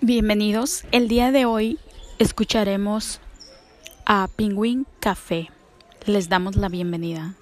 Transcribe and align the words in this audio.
Bienvenidos. 0.00 0.84
El 0.92 1.08
día 1.08 1.32
de 1.32 1.44
hoy 1.44 1.76
escucharemos 2.20 3.20
a 4.06 4.28
Penguin 4.36 4.86
Café. 5.00 5.50
Les 6.06 6.28
damos 6.28 6.54
la 6.54 6.68
bienvenida. 6.68 7.34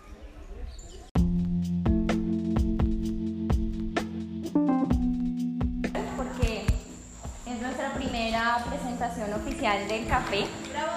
Porque 6.17 6.65
es 7.47 7.61
nuestra 7.61 7.92
primera 7.95 8.65
presentación 8.71 9.35
oficial 9.35 9.87
del 9.87 10.07
café. 10.07 10.47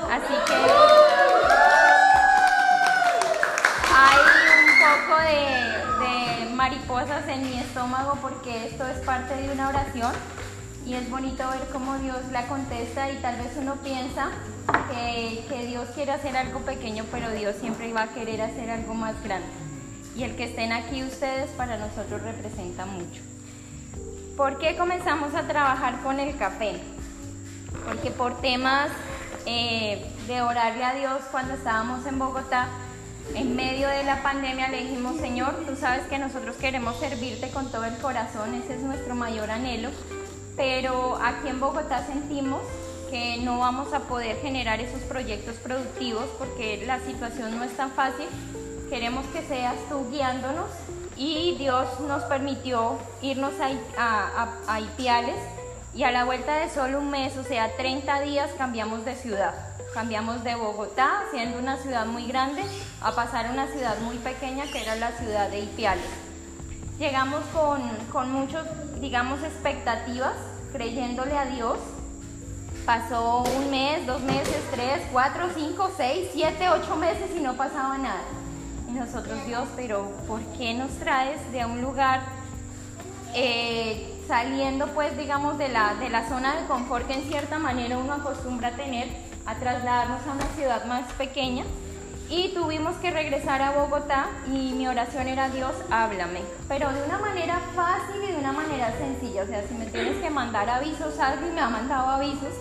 Así 0.10 0.34
que 0.48 0.56
hay 3.94 4.20
un 4.64 4.70
poco 4.80 5.22
de, 5.24 6.46
de 6.46 6.56
mariposas 6.56 7.28
en 7.28 7.42
mi 7.42 7.60
estómago 7.60 8.18
porque 8.22 8.68
esto 8.68 8.88
es 8.88 9.00
parte 9.00 9.36
de 9.36 9.52
una 9.52 9.68
oración 9.68 10.14
y 10.90 10.96
es 10.96 11.08
bonito 11.08 11.48
ver 11.48 11.68
cómo 11.72 12.00
Dios 12.00 12.18
la 12.32 12.48
contesta 12.48 13.12
y 13.12 13.18
tal 13.18 13.38
vez 13.38 13.52
uno 13.58 13.76
piensa 13.76 14.32
que, 14.90 15.46
que, 15.48 15.68
Dios 15.68 15.88
quiere 15.94 16.14
hacer 16.14 16.36
algo 16.36 16.62
pequeño, 16.62 17.06
pero 17.12 17.30
Dios 17.30 17.58
siempre 17.60 17.94
va 17.94 18.04
a 18.04 18.08
querer 18.08 18.42
hacer 18.42 18.72
algo 18.72 18.96
más 18.96 19.14
grande. 19.24 19.48
Y 20.16 20.24
el 20.24 20.36
que 20.36 20.46
estén 20.46 20.72
aquí 20.72 21.04
ustedes 21.04 21.52
para 21.52 21.78
nosotros 21.78 22.24
representa 22.24 22.88
mucho. 22.88 23.22
¿Por 24.36 24.58
qué 24.58 24.76
comenzamos 24.78 25.36
a 25.36 25.44
trabajar 25.44 26.02
con 26.02 26.20
el 26.20 26.36
café? 26.38 26.80
Porque 27.86 28.10
por 28.10 28.42
temas 28.42 28.90
eh, 29.46 30.04
de 30.26 30.42
orarle 30.42 30.84
a 30.84 30.96
Dios 30.96 31.22
cuando 31.30 31.54
estábamos 31.54 32.04
en 32.08 32.18
Bogotá, 32.18 32.68
en 33.36 33.56
medio 33.56 33.88
de 33.90 34.04
la 34.06 34.24
pandemia 34.24 34.70
le 34.70 34.86
dijimos, 34.86 35.18
Señor, 35.18 35.54
tú 35.68 35.76
sabes 35.76 36.08
que 36.08 36.18
nosotros 36.18 36.56
queremos 36.56 37.00
servirte 37.00 37.52
con 37.52 37.72
todo 37.72 37.86
el 37.86 37.96
corazón, 37.98 38.56
ese 38.56 38.74
es 38.74 38.82
nuestro 38.82 39.14
mayor 39.14 39.52
anhelo 39.52 39.92
pero 40.60 41.18
aquí 41.24 41.48
en 41.48 41.62
Bogotá 41.62 42.06
sentimos 42.06 42.62
que 43.10 43.38
no 43.38 43.60
vamos 43.60 43.94
a 43.94 44.02
poder 44.02 44.36
generar 44.42 44.82
esos 44.82 45.00
proyectos 45.04 45.56
productivos 45.56 46.26
porque 46.38 46.84
la 46.86 47.00
situación 47.00 47.58
no 47.58 47.64
es 47.64 47.72
tan 47.78 47.92
fácil. 47.92 48.28
Queremos 48.90 49.26
que 49.28 49.42
seas 49.42 49.76
tú 49.88 50.10
guiándonos 50.12 50.68
y 51.16 51.56
Dios 51.58 52.02
nos 52.02 52.24
permitió 52.24 52.98
irnos 53.22 53.54
a, 53.98 54.50
a, 54.68 54.82
Ipiales 54.82 55.38
y 55.96 56.04
a 56.04 56.12
la 56.12 56.26
vuelta 56.26 56.56
de 56.58 56.70
solo 56.70 57.00
un 57.00 57.10
mes, 57.10 57.38
o 57.38 57.44
sea, 57.46 57.78
30 57.78 58.20
días 58.20 58.52
cambiamos 58.58 59.06
de 59.06 59.16
ciudad. 59.16 59.54
Cambiamos 59.94 60.44
de 60.44 60.56
Bogotá, 60.56 61.24
siendo 61.32 61.58
una 61.58 61.78
ciudad 61.78 62.06
muy 62.06 62.28
grande, 62.28 62.64
a 63.00 63.16
pasar 63.16 63.46
a 63.46 63.52
una 63.52 63.68
ciudad 63.68 63.98
muy 64.00 64.18
pequeña 64.18 64.66
que 64.70 64.82
era 64.82 64.98
la 64.98 65.12
ciudad 65.14 65.50
de 65.50 65.62
Ipiales. 65.62 66.29
Llegamos 67.00 67.46
con, 67.54 67.82
con 68.12 68.30
muchos, 68.30 68.66
digamos, 69.00 69.42
expectativas 69.42 70.34
creyéndole 70.74 71.38
a 71.38 71.46
Dios. 71.46 71.78
Pasó 72.86 73.44
un 73.44 73.72
mes, 73.72 74.06
dos 74.06 74.22
meses, 74.22 74.62
tres, 74.70 75.00
cuatro, 75.14 75.48
cinco, 75.56 75.90
seis, 75.96 76.28
siete, 76.34 76.70
ocho 76.70 76.98
meses 76.98 77.32
y 77.38 77.40
no 77.40 77.54
pasaba 77.54 77.98
nada. 77.98 78.20
Y 78.90 78.92
nosotros, 78.92 79.46
Dios, 79.46 79.66
pero 79.78 80.12
¿por 80.28 80.42
qué 80.58 80.74
nos 80.74 80.92
traes 81.00 81.40
de 81.54 81.64
un 81.64 81.82
lugar 81.82 82.20
eh, 83.34 84.22
saliendo, 84.28 84.88
pues, 84.88 85.18
digamos, 85.18 85.58
de 85.58 85.70
la, 85.70 85.96
de 85.96 86.10
la 86.10 86.28
zona 86.28 86.60
de 86.60 86.68
confort 86.68 87.08
que 87.08 87.14
en 87.14 87.24
cierta 87.24 87.60
manera 87.60 87.98
uno 87.98 88.12
acostumbra 88.12 88.70
a 88.70 88.72
tener, 88.72 89.08
a 89.46 89.56
trasladarnos 89.56 90.28
a 90.28 90.32
una 90.34 90.48
ciudad 90.54 90.84
más 90.84 91.10
pequeña? 91.14 91.64
Y 92.30 92.50
tuvimos 92.50 92.96
que 92.98 93.10
regresar 93.10 93.62
a 93.62 93.72
Bogotá 93.72 94.28
y 94.48 94.74
mi 94.74 94.88
oración 94.88 95.28
era 95.28 95.50
Dios, 95.50 95.74
háblame, 95.90 96.42
pero 96.68 96.92
de 96.92 97.04
una 97.04 97.18
manera 97.18 97.60
fácil 97.76 98.24
y 98.24 98.32
de 98.32 98.38
una 98.38 98.52
manera 98.52 98.94
sencilla, 98.98 99.44
o 99.44 99.48
sea, 99.48 99.68
si 99.68 99.74
me 99.74 99.86
tienes 99.88 100.18
que 100.22 100.30
mandar 100.30 100.70
avisos, 100.70 101.18
alguien 101.20 101.56
me 101.56 101.62
ha 101.62 101.70
mandado 101.70 102.10
avisos. 102.10 102.54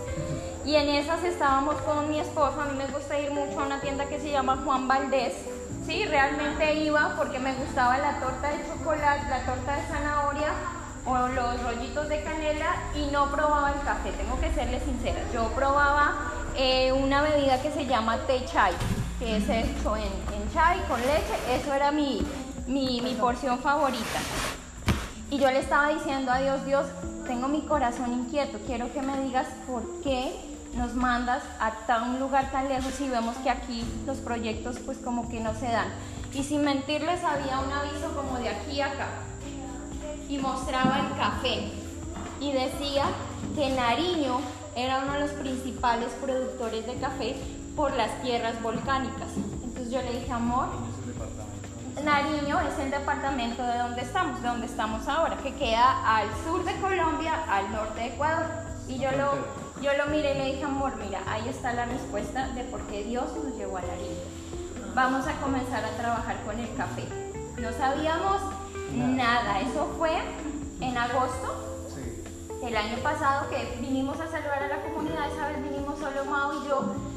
Y 0.64 0.76
en 0.76 0.88
esas 0.88 1.22
estábamos 1.22 1.76
con 1.82 2.10
mi 2.10 2.18
esposo, 2.20 2.60
a 2.60 2.66
mí 2.66 2.76
me 2.76 2.86
gusta 2.86 3.18
ir 3.18 3.30
mucho 3.30 3.60
a 3.60 3.66
una 3.66 3.80
tienda 3.80 4.06
que 4.06 4.18
se 4.18 4.30
llama 4.30 4.62
Juan 4.64 4.88
Valdés, 4.88 5.34
sí, 5.86 6.04
realmente 6.06 6.74
iba 6.74 7.14
porque 7.16 7.38
me 7.38 7.54
gustaba 7.54 7.98
la 7.98 8.20
torta 8.20 8.48
de 8.48 8.66
chocolate, 8.66 9.28
la 9.28 9.44
torta 9.44 9.76
de 9.76 9.82
zanahoria 9.88 10.48
o 11.06 11.28
los 11.28 11.62
rollitos 11.62 12.08
de 12.08 12.22
canela 12.22 12.76
y 12.94 13.10
no 13.10 13.30
probaba 13.30 13.72
el 13.72 13.80
café, 13.82 14.12
tengo 14.12 14.38
que 14.40 14.52
serle 14.52 14.80
sincera, 14.80 15.20
yo 15.32 15.48
probaba 15.48 16.32
eh, 16.56 16.92
una 16.92 17.22
bebida 17.22 17.60
que 17.62 17.70
se 17.70 17.86
llama 17.86 18.18
té 18.26 18.44
chai 18.44 18.72
que 19.18 19.36
es 19.36 19.48
hecho 19.48 19.96
en, 19.96 20.04
en 20.04 20.52
chai 20.52 20.78
con 20.86 21.00
leche, 21.00 21.60
eso 21.60 21.72
era 21.72 21.90
mi, 21.90 22.20
mi, 22.66 23.00
mi 23.00 23.14
porción 23.14 23.58
favorita. 23.58 24.20
Y 25.30 25.38
yo 25.38 25.50
le 25.50 25.58
estaba 25.58 25.88
diciendo 25.88 26.30
a 26.30 26.40
Dios, 26.40 26.64
Dios, 26.64 26.86
tengo 27.26 27.48
mi 27.48 27.62
corazón 27.62 28.12
inquieto, 28.12 28.58
quiero 28.66 28.92
que 28.92 29.02
me 29.02 29.20
digas 29.20 29.46
por 29.66 29.82
qué 30.02 30.32
nos 30.74 30.94
mandas 30.94 31.42
a 31.58 32.02
un 32.02 32.20
lugar 32.20 32.50
tan 32.52 32.68
lejos 32.68 33.00
y 33.00 33.08
vemos 33.08 33.36
que 33.38 33.50
aquí 33.50 33.84
los 34.06 34.18
proyectos 34.18 34.78
pues 34.84 34.98
como 34.98 35.28
que 35.28 35.40
no 35.40 35.54
se 35.54 35.66
dan. 35.66 35.88
Y 36.32 36.44
sin 36.44 36.64
mentirles 36.64 37.24
había 37.24 37.58
un 37.60 37.72
aviso 37.72 38.14
como 38.14 38.38
de 38.38 38.50
aquí 38.50 38.80
a 38.80 38.86
acá 38.86 39.08
y 40.28 40.38
mostraba 40.38 40.98
el 41.00 41.16
café 41.16 41.72
y 42.40 42.52
decía 42.52 43.04
que 43.56 43.70
Nariño 43.70 44.40
era 44.76 45.00
uno 45.00 45.14
de 45.14 45.20
los 45.20 45.30
principales 45.32 46.10
productores 46.20 46.86
de 46.86 46.94
café 46.94 47.36
por 47.78 47.94
las 47.94 48.10
tierras 48.22 48.60
volcánicas. 48.60 49.28
Entonces 49.62 49.92
yo 49.92 50.02
le 50.02 50.18
dije, 50.18 50.32
amor, 50.32 50.66
Nariño 52.04 52.58
es 52.60 52.76
el 52.80 52.90
departamento 52.90 53.62
de 53.62 53.78
donde 53.78 54.02
estamos, 54.02 54.42
de 54.42 54.48
donde 54.48 54.66
estamos 54.66 55.06
ahora, 55.06 55.36
que 55.36 55.54
queda 55.54 56.16
al 56.16 56.26
sur 56.44 56.64
de 56.64 56.74
Colombia, 56.80 57.34
al 57.48 57.70
norte 57.70 58.00
de 58.00 58.06
Ecuador. 58.06 58.46
Y 58.88 58.98
yo 58.98 59.12
lo, 59.12 59.30
yo 59.80 59.92
lo 59.96 60.06
miré 60.06 60.34
y 60.34 60.38
le 60.38 60.44
dije, 60.46 60.64
amor, 60.64 60.94
mira, 60.96 61.20
ahí 61.28 61.48
está 61.48 61.72
la 61.72 61.84
respuesta 61.84 62.48
de 62.48 62.64
por 62.64 62.80
qué 62.88 63.04
Dios 63.04 63.30
nos 63.36 63.54
llevó 63.56 63.76
a 63.76 63.82
Nariño. 63.82 64.24
Vamos 64.96 65.28
a 65.28 65.34
comenzar 65.34 65.84
a 65.84 65.90
trabajar 65.90 66.36
con 66.44 66.58
el 66.58 66.74
café. 66.74 67.04
No 67.60 67.70
sabíamos 67.70 68.42
nada, 68.92 69.60
eso 69.60 69.94
fue 69.96 70.18
en 70.80 70.98
agosto 70.98 71.68
el 72.62 72.76
año 72.76 72.96
pasado 73.04 73.48
que 73.50 73.78
vinimos 73.80 74.18
a 74.20 74.26
saludar 74.26 74.64
a 74.64 74.68
la 74.68 74.82
comunidad, 74.82 75.30
esa 75.32 75.48
vez 75.48 75.62
vinimos 75.62 75.96
solo 75.98 76.24
Mao 76.24 76.52
y 76.54 76.68
yo 76.68 77.07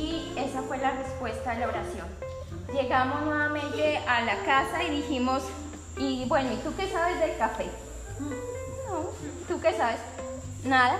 y 0.00 0.32
esa 0.36 0.62
fue 0.62 0.78
la 0.78 0.92
respuesta 0.92 1.50
a 1.50 1.54
la 1.54 1.68
oración. 1.68 2.06
Llegamos 2.72 3.22
nuevamente 3.22 3.98
a 3.98 4.22
la 4.22 4.36
casa 4.44 4.82
y 4.82 4.90
dijimos, 4.90 5.42
y 5.98 6.24
bueno, 6.26 6.52
¿y 6.52 6.56
tú 6.56 6.74
qué 6.76 6.88
sabes 6.90 7.20
del 7.20 7.36
café? 7.36 7.66
No, 8.18 9.10
¿tú 9.48 9.60
qué 9.60 9.72
sabes? 9.72 10.00
Nada. 10.64 10.98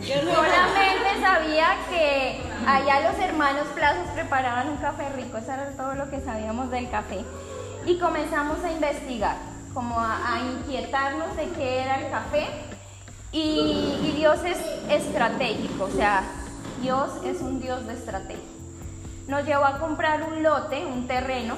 Yo 0.00 0.14
solamente 0.20 1.20
sabía 1.20 1.76
que 1.88 2.42
allá 2.66 3.10
los 3.10 3.18
hermanos 3.18 3.66
Plazos 3.74 4.08
preparaban 4.14 4.68
un 4.68 4.76
café 4.76 5.08
rico, 5.10 5.38
eso 5.38 5.52
era 5.52 5.70
todo 5.70 5.94
lo 5.94 6.10
que 6.10 6.20
sabíamos 6.20 6.70
del 6.70 6.90
café. 6.90 7.24
Y 7.86 7.98
comenzamos 7.98 8.62
a 8.62 8.72
investigar, 8.72 9.36
como 9.72 9.98
a, 9.98 10.34
a 10.34 10.40
inquietarnos 10.40 11.34
de 11.36 11.48
qué 11.50 11.82
era 11.82 12.00
el 12.00 12.10
café 12.10 12.75
y, 13.36 14.12
Dios 14.16 14.38
es 14.44 14.58
estratégico, 14.90 15.84
o 15.84 15.90
sea, 15.90 16.24
Dios 16.80 17.10
es 17.24 17.40
un 17.40 17.60
Dios 17.60 17.86
de 17.86 17.92
estrategia. 17.92 18.42
Nos 19.28 19.44
llevó 19.44 19.64
a 19.64 19.78
comprar 19.78 20.22
un 20.22 20.42
lote, 20.42 20.86
un 20.86 21.06
terreno, 21.06 21.54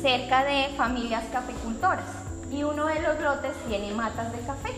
cerca 0.00 0.44
de 0.44 0.74
familias 0.76 1.24
cafecultoras. 1.30 2.06
Y 2.50 2.64
uno 2.64 2.86
de 2.86 3.00
los 3.00 3.20
lotes 3.20 3.52
tiene 3.68 3.92
matas 3.92 4.32
de 4.32 4.38
café. 4.40 4.70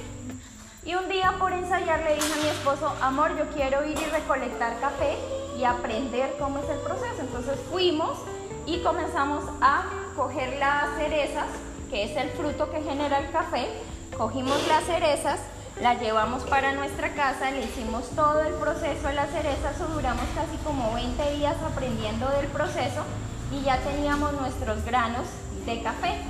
Y 0.85 0.95
un 0.95 1.09
día 1.09 1.35
por 1.39 1.53
ensayar 1.53 2.01
le 2.01 2.17
dije 2.17 2.33
a 2.33 2.43
mi 2.43 2.49
esposo, 2.49 2.93
amor, 3.01 3.37
yo 3.37 3.47
quiero 3.55 3.85
ir 3.87 3.97
y 3.99 4.05
recolectar 4.07 4.79
café 4.81 5.17
y 5.59 5.65
aprender 5.65 6.35
cómo 6.39 6.59
es 6.59 6.69
el 6.69 6.79
proceso. 6.79 7.21
Entonces 7.21 7.59
fuimos 7.71 8.19
y 8.67 8.83
comenzamos 8.83 9.45
a 9.61 9.85
coger 10.17 10.59
las 10.59 10.97
cerezas, 10.97 11.47
que 11.91 12.05
es 12.05 12.17
el 12.17 12.31
fruto 12.31 12.71
que 12.71 12.83
genera 12.83 13.19
el 13.19 13.31
café. 13.31 13.69
Cogimos 14.17 14.67
las 14.69 14.85
cerezas 14.85 15.41
la 15.81 15.95
llevamos 15.95 16.45
para 16.45 16.73
nuestra 16.73 17.15
casa, 17.15 17.51
le 17.51 17.65
hicimos 17.65 18.09
todo 18.11 18.41
el 18.43 18.55
proceso 18.55 19.09
de 19.09 19.15
la 19.15 19.27
cereza, 19.27 19.73
duramos 19.93 20.25
casi 20.35 20.57
como 20.59 20.95
20 20.95 21.37
días 21.37 21.57
aprendiendo 21.63 22.29
del 22.31 22.47
proceso 22.47 23.03
y 23.51 23.63
ya 23.63 23.79
teníamos 23.79 24.33
nuestros 24.35 24.85
granos 24.85 25.27
de 25.67 25.83
café. 25.83 26.21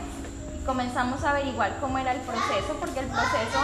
comenzamos 0.65 1.23
a 1.25 1.31
averiguar 1.31 1.79
cómo 1.79 1.99
era 1.99 2.15
el 2.15 2.21
proceso, 2.23 2.75
porque 2.81 3.01
el 3.01 3.07
proceso, 3.07 3.61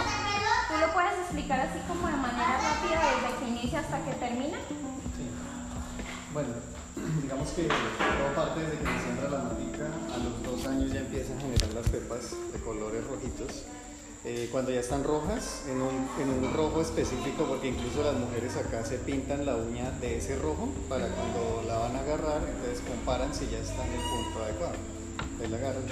¿tú 0.69 0.77
lo 0.79 0.93
puedes 0.93 1.13
explicar 1.17 1.59
así 1.59 1.79
como 1.87 2.05
de 2.05 2.17
manera 2.17 2.59
rápida 2.61 3.01
desde 3.01 3.39
que 3.39 3.49
inicia 3.49 3.79
hasta 3.79 3.97
que 4.05 4.11
termina? 4.13 4.57
Sí. 5.17 5.25
Bueno, 6.31 6.49
digamos 7.23 7.49
que 7.49 7.63
todo 7.63 8.35
parte 8.35 8.59
desde 8.59 8.77
que 8.77 8.85
se 8.85 8.99
siembra 9.01 9.29
la 9.31 9.43
matica, 9.49 9.89
a 10.13 10.17
los 10.21 10.43
dos 10.43 10.67
años 10.67 10.91
ya 10.91 10.99
empiezan 10.99 11.39
a 11.39 11.41
generar 11.41 11.73
las 11.73 11.89
pepas 11.89 12.35
de 12.53 12.59
colores 12.59 13.03
rojitos 13.07 13.65
eh, 14.23 14.49
cuando 14.51 14.71
ya 14.71 14.81
están 14.81 15.03
rojas, 15.03 15.63
en 15.67 15.81
un, 15.81 16.53
rojo 16.53 16.81
específico, 16.81 17.45
porque 17.45 17.69
incluso 17.69 18.03
las 18.03 18.13
mujeres 18.13 18.55
acá 18.55 18.85
se 18.85 18.97
pintan 18.99 19.45
la 19.47 19.55
uña 19.55 19.89
de 19.99 20.17
ese 20.17 20.37
rojo 20.37 20.69
para 20.87 21.07
cuando 21.07 21.63
la 21.67 21.79
van 21.79 21.95
a 21.95 21.99
agarrar, 22.01 22.41
entonces 22.47 22.83
comparan 22.87 23.33
si 23.33 23.47
ya 23.47 23.57
está 23.57 23.83
en 23.85 23.93
el 23.93 23.99
punto 24.01 24.43
adecuado. 24.43 24.75
Entonces 25.23 25.49
la 25.49 25.57
agarran, 25.57 25.83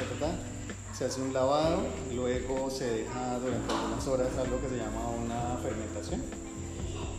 se 0.94 1.06
hace 1.06 1.22
un 1.22 1.34
lavado, 1.34 1.82
luego 2.14 2.70
se 2.70 2.86
deja 2.86 3.40
durante 3.40 3.74
algunas 3.74 4.08
horas 4.08 4.28
algo 4.38 4.62
que 4.62 4.70
se 4.70 4.78
llama 4.78 5.10
una 5.10 5.58
fermentación. 5.64 6.22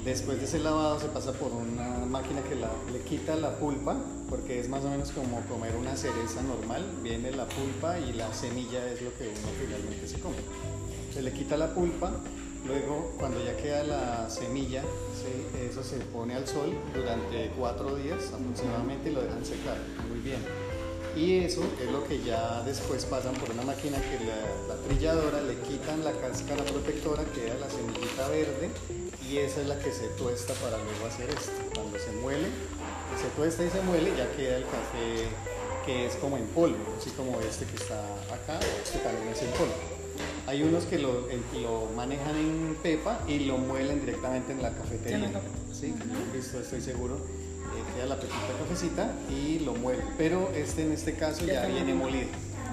Después 0.04 0.38
de 0.38 0.44
ese 0.44 0.60
lavado 0.60 0.98
se 1.00 1.08
pasa 1.08 1.32
por 1.32 1.52
una 1.52 2.06
máquina 2.06 2.40
que 2.42 2.54
le 2.54 3.00
quita 3.00 3.34
la 3.36 3.58
pulpa, 3.58 3.96
porque 4.28 4.60
es 4.60 4.68
más 4.68 4.84
o 4.84 4.90
menos 4.90 5.10
como 5.10 5.40
comer 5.42 5.74
una 5.76 5.96
cereza 5.96 6.40
normal, 6.42 6.84
viene 7.02 7.32
la 7.32 7.46
pulpa 7.46 7.98
y 7.98 8.12
la 8.12 8.32
semilla 8.32 8.86
es 8.86 9.02
lo 9.02 9.12
que 9.18 9.24
uno 9.24 9.48
finalmente 9.60 10.06
se 10.06 10.20
come. 10.20 10.36
Se 11.12 11.22
le 11.22 11.32
quita 11.32 11.56
la 11.56 11.74
pulpa, 11.74 12.12
luego 12.66 13.14
cuando 13.18 13.44
ya 13.44 13.56
queda 13.56 13.82
la 13.82 14.30
semilla, 14.30 14.82
eso 15.68 15.82
se 15.82 15.96
pone 15.96 16.34
al 16.34 16.46
sol 16.46 16.72
durante 16.94 17.50
cuatro 17.58 17.96
días 17.96 18.32
aproximadamente 18.32 19.10
y 19.10 19.14
lo 19.14 19.22
dejan 19.22 19.44
secar 19.44 19.76
muy 20.08 20.20
bien. 20.20 20.40
Y 21.16 21.38
eso 21.38 21.62
es 21.82 21.90
lo 21.90 22.04
que 22.06 22.22
ya 22.22 22.62
después 22.62 23.04
pasan 23.04 23.34
por 23.34 23.50
una 23.50 23.62
máquina 23.62 23.98
que 23.98 24.24
la, 24.24 24.74
la 24.74 24.80
trilladora 24.82 25.42
le 25.42 25.56
quitan 25.56 26.04
la 26.04 26.12
cáscara 26.12 26.62
protectora, 26.62 27.24
queda 27.34 27.54
la 27.54 27.68
semillita 27.68 28.28
verde 28.28 28.70
y 29.28 29.38
esa 29.38 29.62
es 29.62 29.66
la 29.66 29.78
que 29.78 29.90
se 29.90 30.06
tuesta 30.10 30.54
para 30.54 30.78
luego 30.78 31.06
hacer 31.06 31.28
esto. 31.30 31.50
Cuando 31.74 31.98
se 31.98 32.12
muele, 32.12 32.46
se 33.20 33.28
tuesta 33.36 33.64
y 33.64 33.70
se 33.70 33.82
muele, 33.82 34.12
ya 34.16 34.30
queda 34.36 34.56
el 34.58 34.64
café 34.64 35.28
que 35.84 36.06
es 36.06 36.14
como 36.16 36.36
en 36.36 36.46
polvo, 36.48 36.94
así 36.96 37.10
como 37.10 37.40
este 37.40 37.64
que 37.64 37.76
está 37.76 38.00
acá, 38.32 38.60
este 38.82 38.98
también 39.00 39.28
es 39.28 39.42
en 39.42 39.50
polvo. 39.50 39.99
Hay 40.46 40.62
unos 40.62 40.84
que 40.84 40.98
lo, 40.98 41.26
lo, 41.60 41.86
manejan 41.96 42.36
en 42.36 42.76
pepa 42.82 43.20
y 43.28 43.40
lo 43.40 43.58
muelen 43.58 44.00
directamente 44.00 44.52
en 44.52 44.62
la 44.62 44.70
cafetería. 44.72 45.30
Sí, 45.72 45.92
que 45.92 46.36
he 46.36 46.36
visto, 46.36 46.60
estoy 46.60 46.80
seguro 46.80 47.18
queda 47.94 48.06
la 48.06 48.16
pepita 48.16 48.36
cafecita 48.58 49.12
y 49.30 49.60
lo 49.60 49.74
mueve. 49.74 50.02
Pero 50.18 50.50
este 50.54 50.82
en 50.82 50.92
este 50.92 51.14
caso 51.14 51.44
ya 51.44 51.66
viene 51.66 51.94
molido. 51.94 52.28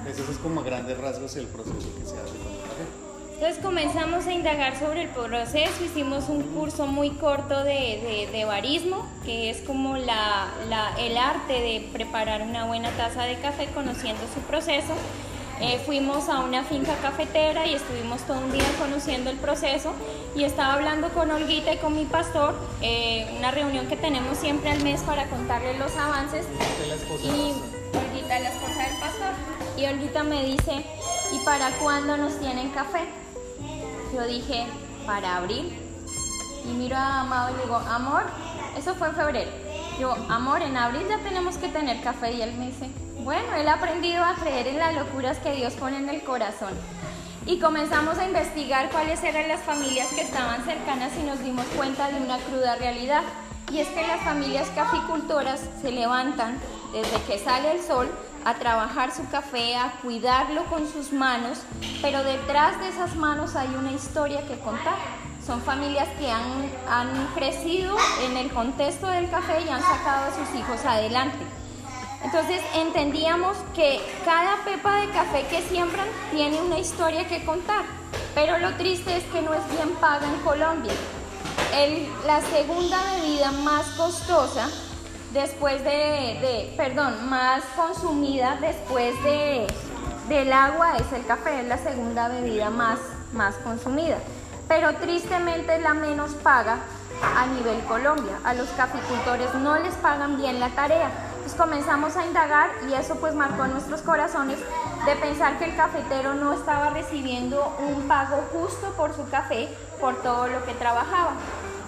Ese 0.09 0.21
es 0.21 0.37
como 0.37 0.61
a 0.61 0.63
grandes 0.63 0.97
rasgos 0.97 1.35
el 1.35 1.47
proceso 1.47 1.93
que 1.97 2.05
se 2.05 2.17
hace 2.17 2.37
con 2.37 2.53
el 2.53 2.61
café. 2.61 3.07
Entonces 3.33 3.63
comenzamos 3.63 4.25
a 4.25 4.33
indagar 4.33 4.79
sobre 4.79 5.03
el 5.03 5.09
proceso, 5.09 5.83
hicimos 5.83 6.27
un 6.27 6.41
curso 6.41 6.87
muy 6.87 7.11
corto 7.11 7.63
de, 7.63 8.27
de, 8.31 8.45
barismo, 8.45 9.07
que 9.25 9.51
es 9.51 9.61
como 9.61 9.95
la, 9.95 10.47
la, 10.67 10.95
el 10.97 11.15
arte 11.17 11.53
de 11.53 11.87
preparar 11.93 12.41
una 12.41 12.65
buena 12.65 12.89
taza 12.97 13.25
de 13.25 13.37
café 13.37 13.67
conociendo 13.75 14.23
su 14.33 14.39
proceso. 14.41 14.93
Eh, 15.59 15.81
fuimos 15.85 16.29
a 16.29 16.41
una 16.41 16.63
finca 16.63 16.93
cafetera 17.01 17.65
y 17.65 17.73
estuvimos 17.73 18.21
todo 18.21 18.37
un 18.37 18.51
día 18.51 18.65
conociendo 18.77 19.31
el 19.31 19.37
proceso 19.37 19.91
y 20.35 20.43
estaba 20.43 20.75
hablando 20.75 21.09
con 21.09 21.31
Olguita 21.31 21.73
y 21.73 21.77
con 21.77 21.95
mi 21.95 22.05
pastor, 22.05 22.53
eh, 22.83 23.27
una 23.39 23.49
reunión 23.49 23.87
que 23.87 23.95
tenemos 23.95 24.37
siempre 24.37 24.69
al 24.69 24.83
mes 24.83 25.01
para 25.01 25.27
contarle 25.29 25.75
los 25.79 25.95
avances. 25.95 26.45
Y 27.23 27.53
Olguita, 27.97 28.39
la 28.39 28.49
esposa 28.49 28.83
del 28.87 28.99
pastor. 28.99 29.33
Y 29.77 29.85
Olguita 29.85 30.23
me 30.23 30.45
dice, 30.45 30.85
¿y 31.33 31.43
para 31.43 31.71
cuándo 31.79 32.17
nos 32.17 32.39
tienen 32.39 32.69
café? 32.69 33.05
Yo 34.13 34.27
dije, 34.27 34.67
para 35.07 35.37
abril. 35.37 35.75
Y 36.65 36.67
miro 36.67 36.97
a 36.97 37.21
Amado 37.21 37.53
y 37.53 37.57
le 37.57 37.63
digo, 37.63 37.77
amor, 37.77 38.23
eso 38.77 38.93
fue 38.93 39.07
en 39.07 39.15
febrero. 39.15 39.49
Yo, 39.99 40.13
amor, 40.29 40.61
en 40.61 40.77
abril 40.77 41.07
ya 41.09 41.17
tenemos 41.17 41.57
que 41.57 41.69
tener 41.69 42.01
café. 42.01 42.33
Y 42.33 42.41
él 42.43 42.53
me 42.53 42.67
dice, 42.67 42.89
bueno, 43.23 43.55
él 43.55 43.67
ha 43.67 43.73
aprendido 43.73 44.23
a 44.23 44.35
creer 44.35 44.67
en 44.67 44.79
las 44.79 44.95
locuras 44.95 45.37
que 45.39 45.53
Dios 45.53 45.73
pone 45.73 45.97
en 45.97 46.09
el 46.09 46.21
corazón. 46.23 46.73
Y 47.45 47.59
comenzamos 47.59 48.17
a 48.17 48.25
investigar 48.25 48.89
cuáles 48.89 49.23
eran 49.23 49.47
las 49.47 49.61
familias 49.61 50.09
que 50.09 50.21
estaban 50.21 50.65
cercanas 50.65 51.13
y 51.17 51.23
nos 51.23 51.39
dimos 51.43 51.65
cuenta 51.77 52.09
de 52.09 52.21
una 52.21 52.37
cruda 52.39 52.75
realidad. 52.75 53.23
Y 53.71 53.79
es 53.79 53.87
que 53.87 54.05
las 54.05 54.21
familias 54.21 54.69
caficultoras 54.75 55.61
se 55.81 55.91
levantan 55.91 56.57
desde 56.91 57.21
que 57.23 57.39
sale 57.39 57.71
el 57.71 57.81
sol 57.81 58.09
a 58.45 58.53
trabajar 58.55 59.13
su 59.13 59.27
café, 59.29 59.75
a 59.75 59.91
cuidarlo 60.01 60.65
con 60.65 60.87
sus 60.87 61.11
manos, 61.11 61.59
pero 62.01 62.23
detrás 62.23 62.79
de 62.79 62.89
esas 62.89 63.15
manos 63.15 63.55
hay 63.55 63.73
una 63.75 63.91
historia 63.91 64.45
que 64.47 64.57
contar. 64.59 64.97
Son 65.45 65.61
familias 65.61 66.07
que 66.19 66.29
han, 66.29 66.69
han 66.89 67.27
crecido 67.35 67.95
en 68.25 68.37
el 68.37 68.51
contexto 68.51 69.07
del 69.07 69.29
café 69.29 69.61
y 69.65 69.69
han 69.69 69.81
sacado 69.81 70.31
a 70.31 70.35
sus 70.35 70.55
hijos 70.59 70.85
adelante. 70.85 71.37
Entonces 72.23 72.61
entendíamos 72.73 73.57
que 73.75 74.01
cada 74.25 74.63
pepa 74.63 75.01
de 75.01 75.09
café 75.11 75.45
que 75.49 75.61
siembran 75.61 76.07
tiene 76.31 76.61
una 76.61 76.79
historia 76.79 77.27
que 77.27 77.45
contar, 77.45 77.85
pero 78.33 78.57
lo 78.57 78.73
triste 78.75 79.17
es 79.17 79.23
que 79.25 79.41
no 79.41 79.53
es 79.53 79.67
bien 79.69 79.95
paga 80.01 80.25
en 80.27 80.39
Colombia. 80.41 80.93
la 82.25 82.41
segunda 82.41 82.97
bebida 83.13 83.51
más 83.51 83.85
costosa 83.89 84.67
después 85.31 85.83
de, 85.83 86.73
perdón, 86.75 87.29
más 87.29 87.63
consumida 87.75 88.57
después 88.59 89.13
de, 89.23 89.67
del 90.27 90.51
agua 90.51 90.97
es 90.97 91.11
el 91.13 91.25
café, 91.25 91.59
es 91.61 91.67
la 91.67 91.77
segunda 91.77 92.29
bebida 92.29 92.71
más, 92.71 92.99
más 93.31 93.55
consumida, 93.57 94.17
pero 94.67 94.95
tristemente 94.95 95.75
es 95.75 95.81
la 95.83 95.93
menos 95.93 96.31
paga 96.33 96.79
a 97.35 97.45
nivel 97.45 97.79
Colombia. 97.85 98.39
A 98.43 98.55
los 98.55 98.69
caficultores 98.69 99.53
no 99.55 99.77
les 99.77 99.93
pagan 99.95 100.37
bien 100.37 100.59
la 100.59 100.69
tarea 100.69 101.26
comenzamos 101.53 102.15
a 102.15 102.25
indagar 102.25 102.69
y 102.89 102.93
eso 102.93 103.15
pues 103.15 103.35
marcó 103.35 103.67
nuestros 103.67 104.01
corazones 104.01 104.59
de 105.05 105.15
pensar 105.15 105.57
que 105.57 105.65
el 105.65 105.75
cafetero 105.75 106.33
no 106.33 106.53
estaba 106.53 106.89
recibiendo 106.89 107.75
un 107.79 108.07
pago 108.07 108.43
justo 108.51 108.93
por 108.97 109.13
su 109.13 109.29
café, 109.29 109.69
por 109.99 110.21
todo 110.21 110.47
lo 110.47 110.63
que 110.65 110.73
trabajaba. 110.73 111.33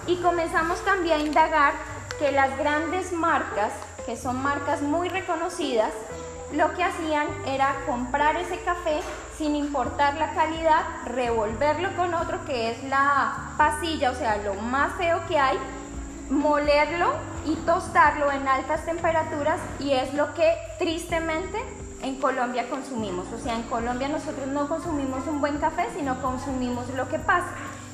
Y 0.06 0.16
comenzamos 0.16 0.84
también 0.84 1.20
a 1.20 1.24
indagar 1.24 1.74
que 2.18 2.32
las 2.32 2.56
grandes 2.58 3.12
marcas, 3.12 3.72
que 4.06 4.16
son 4.16 4.42
marcas 4.42 4.82
muy 4.82 5.08
reconocidas, 5.08 5.92
lo 6.52 6.72
que 6.74 6.82
hacían 6.82 7.28
era 7.46 7.76
comprar 7.86 8.36
ese 8.36 8.60
café 8.62 9.00
sin 9.38 9.54
importar 9.54 10.16
la 10.16 10.34
calidad, 10.34 10.82
revolverlo 11.06 11.94
con 11.96 12.12
otro 12.14 12.44
que 12.44 12.72
es 12.72 12.84
la 12.84 13.52
pasilla, 13.56 14.10
o 14.10 14.14
sea, 14.14 14.36
lo 14.38 14.54
más 14.54 14.92
feo 14.94 15.20
que 15.28 15.38
hay, 15.38 15.58
molerlo 16.30 17.12
y 17.44 17.56
tostarlo 17.56 18.30
en 18.30 18.46
altas 18.46 18.84
temperaturas 18.84 19.60
y 19.78 19.92
es 19.92 20.14
lo 20.14 20.32
que 20.34 20.54
tristemente 20.78 21.58
en 22.02 22.20
Colombia 22.20 22.68
consumimos. 22.70 23.26
O 23.32 23.38
sea, 23.38 23.56
en 23.56 23.62
Colombia 23.64 24.08
nosotros 24.08 24.46
no 24.46 24.68
consumimos 24.68 25.26
un 25.26 25.40
buen 25.40 25.58
café, 25.58 25.88
sino 25.94 26.20
consumimos 26.22 26.88
lo 26.90 27.08
que 27.08 27.18
pasa. 27.18 27.48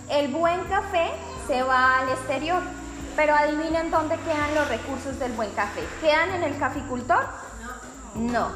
El 0.08 0.28
buen 0.28 0.60
café 0.64 1.10
se 1.48 1.62
va 1.62 1.98
al 1.98 2.10
exterior, 2.10 2.62
pero 3.16 3.34
adivinen 3.34 3.90
dónde 3.90 4.16
quedan 4.18 4.54
los 4.54 4.68
recursos 4.68 5.18
del 5.18 5.32
buen 5.32 5.50
café. 5.52 5.80
¿Quedan 6.00 6.30
en 6.30 6.42
el 6.44 6.58
caficultor? 6.58 7.24
No. 8.14 8.50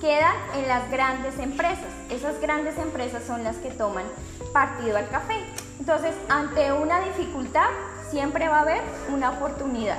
Quedan 0.00 0.34
en 0.56 0.68
las 0.68 0.90
grandes 0.90 1.38
empresas. 1.38 1.86
Esas 2.10 2.40
grandes 2.40 2.76
empresas 2.76 3.22
son 3.24 3.44
las 3.44 3.56
que 3.56 3.70
toman 3.70 4.04
partido 4.52 4.98
al 4.98 5.08
café. 5.08 5.38
Entonces, 5.78 6.14
ante 6.28 6.72
una 6.72 7.00
dificultad, 7.00 7.68
siempre 8.12 8.46
va 8.46 8.58
a 8.58 8.60
haber 8.60 8.82
una 9.08 9.30
oportunidad. 9.30 9.98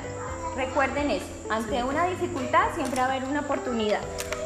Recuerden 0.55 1.10
eso, 1.10 1.25
ante 1.50 1.84
una 1.84 2.05
dificultad 2.05 2.67
siempre 2.75 3.01
va 3.01 3.08
a 3.08 3.10
haber 3.10 3.27
una 3.27 3.41
oportunidad. 3.41 4.01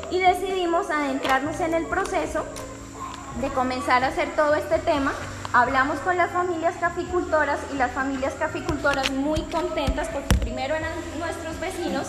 Y 0.10 0.20
decidimos 0.22 0.90
adentrarnos 0.90 1.60
en 1.60 1.74
el 1.74 1.86
proceso 1.86 2.46
de 3.42 3.50
comenzar 3.50 4.06
a 4.06 4.08
hacer 4.08 4.30
todo 4.38 4.56
este 4.56 4.80
tema. 4.80 5.12
Hablamos 5.52 6.00
con 6.00 6.16
las 6.16 6.32
familias 6.32 6.76
caficultoras 6.80 7.60
y 7.74 7.78
las 7.78 7.92
familias 7.92 8.34
caficultoras 8.36 9.12
muy 9.12 9.42
contentas 9.44 10.08
porque 10.08 10.34
primero 10.38 10.74
eran 10.74 10.94
nuestros 11.20 11.60
vecinos 11.60 12.08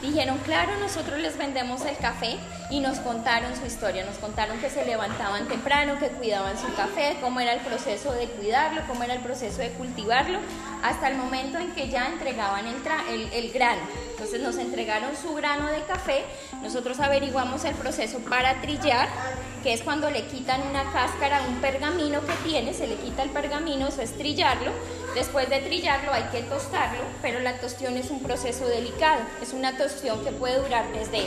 Dijeron, 0.00 0.38
claro, 0.38 0.72
nosotros 0.80 1.18
les 1.18 1.36
vendemos 1.36 1.84
el 1.84 1.96
café 1.98 2.38
y 2.70 2.80
nos 2.80 2.98
contaron 3.00 3.54
su 3.54 3.66
historia, 3.66 4.04
nos 4.04 4.16
contaron 4.16 4.58
que 4.58 4.70
se 4.70 4.86
levantaban 4.86 5.46
temprano, 5.46 5.98
que 5.98 6.08
cuidaban 6.08 6.56
su 6.58 6.72
café, 6.74 7.18
cómo 7.20 7.38
era 7.40 7.52
el 7.52 7.60
proceso 7.60 8.12
de 8.12 8.26
cuidarlo, 8.26 8.80
cómo 8.88 9.02
era 9.02 9.14
el 9.14 9.20
proceso 9.20 9.58
de 9.58 9.70
cultivarlo, 9.72 10.38
hasta 10.82 11.08
el 11.08 11.18
momento 11.18 11.58
en 11.58 11.72
que 11.72 11.90
ya 11.90 12.06
entregaban 12.06 12.66
el, 12.66 12.76
el, 13.10 13.32
el 13.32 13.52
grano. 13.52 13.82
Entonces 14.32 14.46
nos 14.46 14.64
entregaron 14.64 15.10
su 15.16 15.34
grano 15.34 15.66
de 15.66 15.82
café, 15.82 16.24
nosotros 16.62 17.00
averiguamos 17.00 17.64
el 17.64 17.74
proceso 17.74 18.20
para 18.20 18.60
trillar, 18.60 19.08
que 19.64 19.72
es 19.72 19.82
cuando 19.82 20.08
le 20.08 20.22
quitan 20.28 20.62
una 20.68 20.84
cáscara, 20.92 21.42
un 21.48 21.56
pergamino 21.56 22.20
que 22.24 22.34
tiene, 22.48 22.72
se 22.72 22.86
le 22.86 22.94
quita 22.94 23.24
el 23.24 23.30
pergamino, 23.30 23.88
eso 23.88 24.02
es 24.02 24.16
trillarlo, 24.16 24.70
Después 25.14 25.50
de 25.50 25.58
trillarlo 25.58 26.12
hay 26.12 26.22
que 26.30 26.42
tostarlo, 26.42 27.00
pero 27.20 27.40
la 27.40 27.54
tostión 27.58 27.96
es 27.96 28.10
un 28.10 28.22
proceso 28.22 28.66
delicado. 28.68 29.22
Es 29.42 29.52
una 29.52 29.76
tostión 29.76 30.24
que 30.24 30.30
puede 30.30 30.62
durar 30.62 30.86
desde 30.92 31.26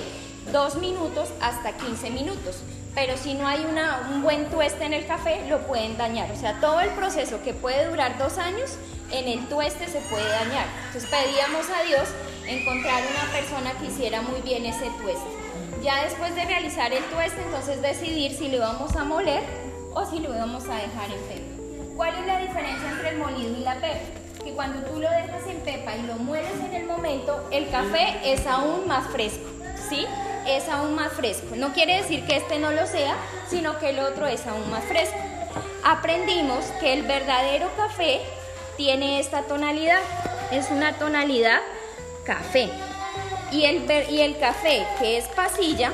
2 0.53 0.75
minutos 0.77 1.29
hasta 1.41 1.73
15 1.73 2.09
minutos. 2.11 2.61
Pero 2.95 3.17
si 3.17 3.33
no 3.33 3.45
hay 3.45 3.65
un 4.09 4.21
buen 4.21 4.45
tueste 4.49 4.85
en 4.85 4.93
el 4.93 5.05
café, 5.05 5.45
lo 5.49 5.67
pueden 5.67 5.97
dañar. 5.97 6.31
O 6.31 6.37
sea, 6.37 6.61
todo 6.61 6.79
el 6.79 6.91
proceso 6.91 7.41
que 7.43 7.53
puede 7.53 7.89
durar 7.89 8.17
dos 8.17 8.37
años, 8.37 8.77
en 9.11 9.27
el 9.27 9.47
tueste 9.49 9.87
se 9.87 9.99
puede 10.01 10.29
dañar. 10.29 10.65
Entonces 10.87 11.09
pedíamos 11.09 11.65
a 11.69 11.83
Dios 11.83 12.07
encontrar 12.47 13.03
una 13.03 13.31
persona 13.31 13.71
que 13.79 13.87
hiciera 13.87 14.21
muy 14.21 14.41
bien 14.41 14.65
ese 14.65 14.89
tueste. 15.01 15.29
Ya 15.81 16.03
después 16.03 16.35
de 16.35 16.45
realizar 16.45 16.91
el 16.93 17.03
tueste, 17.05 17.41
entonces 17.41 17.81
decidir 17.81 18.33
si 18.33 18.49
lo 18.49 18.59
vamos 18.59 18.95
a 18.95 19.03
moler 19.03 19.43
o 19.93 20.05
si 20.05 20.19
lo 20.19 20.29
vamos 20.29 20.63
a 20.65 20.75
dejar 20.75 21.11
en 21.11 21.21
pepa. 21.27 21.95
¿Cuál 21.95 22.15
es 22.15 22.25
la 22.25 22.39
diferencia 22.39 22.89
entre 22.91 23.09
el 23.09 23.17
molido 23.17 23.57
y 23.57 23.63
la 23.63 23.75
pepa? 23.75 23.99
Que 24.43 24.51
cuando 24.53 24.85
tú 24.87 24.99
lo 24.99 25.09
dejas 25.09 25.47
en 25.47 25.59
pepa 25.59 25.95
y 25.95 26.03
lo 26.03 26.15
mueles 26.15 26.51
en 26.59 26.73
el 26.73 26.85
momento, 26.85 27.47
el 27.51 27.69
café 27.69 28.19
es 28.23 28.45
aún 28.47 28.87
más 28.87 29.07
fresco, 29.07 29.45
¿sí? 29.89 30.05
Es 30.47 30.67
aún 30.67 30.95
más 30.95 31.13
fresco. 31.13 31.55
No 31.55 31.71
quiere 31.73 31.97
decir 31.97 32.25
que 32.25 32.37
este 32.37 32.59
no 32.59 32.71
lo 32.71 32.85
sea, 32.87 33.15
sino 33.47 33.77
que 33.79 33.91
el 33.91 33.99
otro 33.99 34.27
es 34.27 34.45
aún 34.47 34.69
más 34.69 34.83
fresco. 34.85 35.17
aprendimos 35.85 36.65
que 36.79 36.93
el 36.93 37.03
verdadero 37.03 37.69
café 37.75 38.21
tiene 38.77 39.19
esta 39.19 39.43
tonalidad. 39.43 39.99
Es 40.51 40.71
una 40.71 40.93
tonalidad 40.93 41.59
café. 42.25 42.69
Y 43.51 43.65
el, 43.65 43.89
y 44.09 44.21
el 44.21 44.37
café 44.39 44.85
que 44.99 45.17
es 45.17 45.25
pasilla 45.29 45.91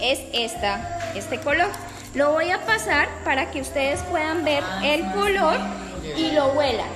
es 0.00 0.20
esta, 0.32 1.12
este 1.14 1.38
color. 1.38 1.68
Lo 2.14 2.32
voy 2.32 2.50
a 2.50 2.64
pasar 2.64 3.08
para 3.24 3.50
que 3.50 3.60
ustedes 3.60 4.00
puedan 4.04 4.44
ver 4.44 4.64
el 4.82 5.04
color 5.12 5.58
y 6.16 6.30
lo 6.32 6.52
huelan. 6.52 6.88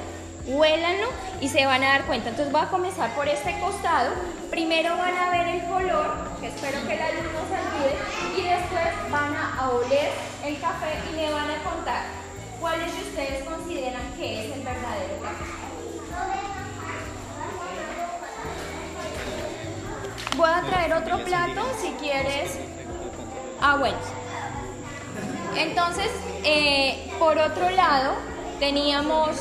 Huélanlo 0.46 1.08
y 1.40 1.48
se 1.48 1.66
van 1.66 1.84
a 1.84 1.88
dar 1.88 2.04
cuenta. 2.06 2.30
Entonces 2.30 2.52
voy 2.52 2.62
a 2.62 2.68
comenzar 2.68 3.10
por 3.14 3.28
este 3.28 3.58
costado. 3.60 4.12
Primero 4.50 4.96
van 4.96 5.16
a 5.16 5.30
ver 5.30 5.46
el 5.48 5.62
color, 5.68 6.30
que 6.40 6.48
espero 6.48 6.78
que 6.88 6.96
la 6.96 7.12
luz 7.12 7.24
no 7.32 7.46
se 7.46 7.54
olvide, 7.60 7.96
y 8.36 8.42
después 8.48 9.10
van 9.10 9.36
a 9.36 9.70
oler 9.70 10.10
el 10.44 10.60
café 10.60 10.98
y 11.12 11.16
le 11.16 11.32
van 11.32 11.50
a 11.50 11.62
contar 11.62 12.02
cuáles 12.58 12.92
de 12.92 13.02
ustedes 13.02 13.44
consideran 13.44 14.12
que 14.16 14.46
es 14.46 14.56
el 14.56 14.62
verdadero 14.62 15.20
café. 15.22 15.59
Voy 20.40 20.48
a 20.48 20.62
traer 20.62 20.94
otro 20.94 21.22
plato 21.22 21.60
si 21.78 21.88
quieres. 22.00 22.58
Ah, 23.60 23.76
bueno. 23.76 23.98
Entonces, 25.54 26.10
eh, 26.44 27.12
por 27.18 27.36
otro 27.36 27.68
lado, 27.68 28.14
teníamos 28.58 29.36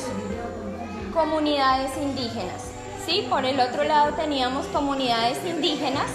comunidades 1.14 1.96
indígenas. 1.96 2.64
¿sí? 3.06 3.26
Por 3.30 3.46
el 3.46 3.58
otro 3.60 3.84
lado 3.84 4.12
teníamos 4.12 4.66
comunidades 4.66 5.38
indígenas 5.46 6.10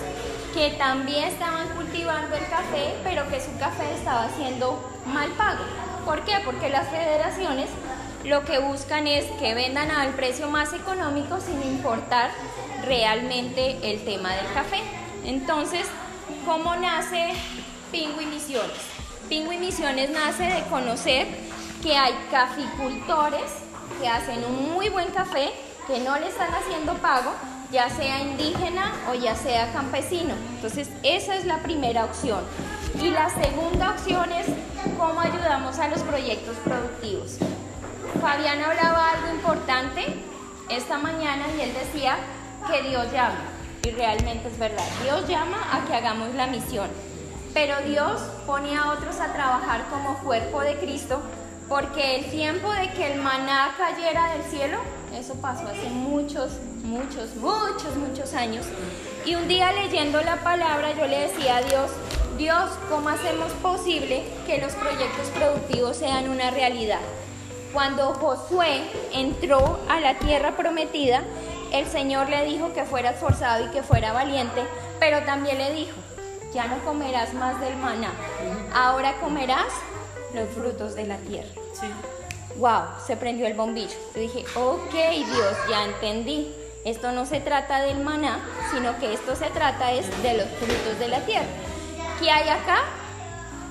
que 0.53 0.69
también 0.77 1.29
estaban 1.29 1.67
cultivando 1.69 2.35
el 2.35 2.47
café, 2.47 2.93
pero 3.03 3.27
que 3.27 3.41
su 3.41 3.57
café 3.57 3.91
estaba 3.91 4.29
siendo 4.37 4.79
mal 5.07 5.31
pago. 5.31 5.63
¿Por 6.05 6.21
qué? 6.25 6.35
Porque 6.45 6.69
las 6.69 6.87
federaciones 6.89 7.71
lo 8.25 8.43
que 8.43 8.57
buscan 8.57 9.05
es 9.07 9.25
que 9.39 9.53
vendan 9.53 9.91
al 9.91 10.13
precio 10.13 10.49
más 10.49 10.73
económico 10.73 11.39
sin 11.39 11.61
importar 11.61 12.31
realmente 12.83 13.77
el 13.83 14.03
tema 14.03 14.33
del 14.33 14.51
café. 14.53 14.79
Entonces, 15.23 15.85
¿cómo 16.45 16.75
nace 16.75 17.33
Pingüi 17.91 18.25
Misiones? 18.25 18.77
Pingüi 19.29 19.57
Misiones 19.57 20.09
nace 20.09 20.43
de 20.43 20.63
conocer 20.63 21.27
que 21.83 21.95
hay 21.95 22.13
caficultores 22.31 23.43
que 24.01 24.07
hacen 24.07 24.43
un 24.43 24.73
muy 24.73 24.89
buen 24.89 25.09
café, 25.11 25.51
que 25.85 25.99
no 25.99 26.17
le 26.17 26.27
están 26.27 26.51
haciendo 26.53 26.95
pago, 26.95 27.31
ya 27.71 27.89
sea 27.89 28.21
indígena 28.21 28.91
o 29.09 29.13
ya 29.13 29.35
sea 29.35 29.71
campesino. 29.71 30.33
Entonces, 30.55 30.89
esa 31.03 31.35
es 31.35 31.45
la 31.45 31.59
primera 31.59 32.05
opción. 32.05 32.43
Y 32.99 33.11
la 33.11 33.29
segunda 33.29 33.91
opción 33.91 34.31
es 34.31 34.47
cómo 34.97 35.19
ayudamos 35.19 35.77
a 35.77 35.89
los 35.89 36.01
proyectos 36.01 36.55
productivos. 36.63 37.37
Fabián 38.21 38.61
hablaba 38.61 39.11
algo 39.11 39.29
importante 39.33 40.05
esta 40.69 40.97
mañana 40.97 41.45
y 41.57 41.61
él 41.61 41.73
decía 41.73 42.17
que 42.69 42.89
Dios 42.89 43.11
llama. 43.11 43.39
Y 43.83 43.91
realmente 43.91 44.47
es 44.47 44.57
verdad. 44.57 44.85
Dios 45.03 45.27
llama 45.27 45.57
a 45.71 45.85
que 45.85 45.93
hagamos 45.93 46.33
la 46.33 46.47
misión. 46.47 46.89
Pero 47.53 47.75
Dios 47.85 48.21
pone 48.45 48.75
a 48.75 48.91
otros 48.91 49.19
a 49.19 49.31
trabajar 49.31 49.85
como 49.89 50.17
cuerpo 50.19 50.61
de 50.61 50.77
Cristo 50.77 51.21
porque 51.69 52.17
el 52.17 52.25
tiempo 52.29 52.71
de 52.73 52.89
que 52.91 53.13
el 53.13 53.21
maná 53.21 53.75
cayera 53.77 54.33
del 54.33 54.43
cielo, 54.43 54.77
eso 55.13 55.35
pasó 55.35 55.67
hace 55.67 55.89
muchos, 55.89 56.59
muchos, 56.83 57.35
muchos, 57.35 57.95
muchos 57.95 58.33
años. 58.33 58.65
Y 59.25 59.35
un 59.35 59.47
día 59.47 59.71
leyendo 59.71 60.21
la 60.21 60.37
palabra 60.37 60.93
yo 60.95 61.07
le 61.07 61.27
decía 61.27 61.57
a 61.57 61.61
Dios, 61.61 61.91
Dios, 62.37 62.71
¿cómo 62.89 63.09
hacemos 63.09 63.51
posible 63.53 64.25
que 64.45 64.59
los 64.59 64.73
proyectos 64.73 65.27
productivos 65.29 65.97
sean 65.97 66.29
una 66.29 66.51
realidad? 66.51 66.99
Cuando 67.75 68.13
Josué 68.13 68.83
entró 69.11 69.81
a 69.89 69.99
la 69.99 70.17
tierra 70.17 70.55
prometida, 70.55 71.23
el 71.73 71.85
Señor 71.85 72.29
le 72.29 72.45
dijo 72.45 72.71
que 72.71 72.85
fuera 72.85 73.09
esforzado 73.09 73.65
y 73.65 73.69
que 73.71 73.83
fuera 73.83 74.13
valiente, 74.13 74.63
pero 74.97 75.23
también 75.23 75.57
le 75.57 75.73
dijo, 75.73 75.91
ya 76.53 76.67
no 76.67 76.77
comerás 76.85 77.33
más 77.33 77.59
del 77.59 77.75
maná, 77.75 78.13
ahora 78.73 79.19
comerás 79.19 79.67
los 80.33 80.47
frutos 80.51 80.95
de 80.95 81.05
la 81.05 81.17
tierra. 81.17 81.49
Sí. 81.73 81.87
Wow, 82.55 82.83
se 83.05 83.17
prendió 83.17 83.45
el 83.45 83.55
bombillo. 83.55 83.97
Yo 84.15 84.21
dije, 84.21 84.45
ok 84.55 84.93
Dios, 84.93 85.57
ya 85.69 85.83
entendí. 85.83 86.55
Esto 86.85 87.11
no 87.11 87.25
se 87.25 87.41
trata 87.41 87.81
del 87.81 87.99
maná, 87.99 88.39
sino 88.71 88.97
que 88.99 89.13
esto 89.13 89.35
se 89.35 89.47
trata 89.47 89.91
es 89.91 90.05
de 90.23 90.37
los 90.37 90.47
frutos 90.47 90.97
de 90.97 91.09
la 91.09 91.19
tierra. 91.25 91.49
¿Qué 92.21 92.31
hay 92.31 92.47
acá? 92.47 92.83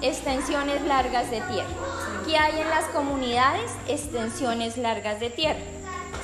Extensiones 0.07 0.83
largas 0.83 1.31
de 1.31 1.41
tierra. 1.41 1.71
¿Qué 2.27 2.37
hay 2.37 2.61
en 2.61 2.69
las 2.69 2.85
comunidades? 2.89 3.73
Extensiones 3.89 4.77
largas 4.77 5.19
de 5.19 5.31
tierra. 5.31 5.61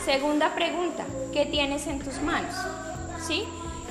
Segunda 0.05 0.55
pregunta, 0.55 1.07
¿qué 1.33 1.47
tienes 1.47 1.87
en 1.87 1.99
tus 1.99 2.21
manos? 2.21 2.55
¿Sí? 3.27 3.49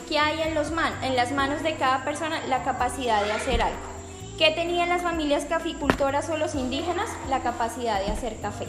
¿Qué 0.07 0.19
hay 0.19 0.41
en, 0.43 0.55
en 0.55 1.15
las 1.15 1.31
manos 1.31 1.63
de 1.63 1.73
cada 1.73 2.05
persona? 2.05 2.39
La 2.45 2.63
capacidad 2.63 3.23
de 3.23 3.31
hacer 3.31 3.63
algo. 3.63 3.79
¿Qué 4.37 4.51
tenían 4.51 4.89
las 4.89 5.01
familias 5.01 5.45
caficultoras 5.45 6.29
o 6.29 6.37
los 6.37 6.53
indígenas? 6.53 7.09
La 7.27 7.39
capacidad 7.39 7.99
de 7.99 8.11
hacer 8.11 8.39
café. 8.39 8.67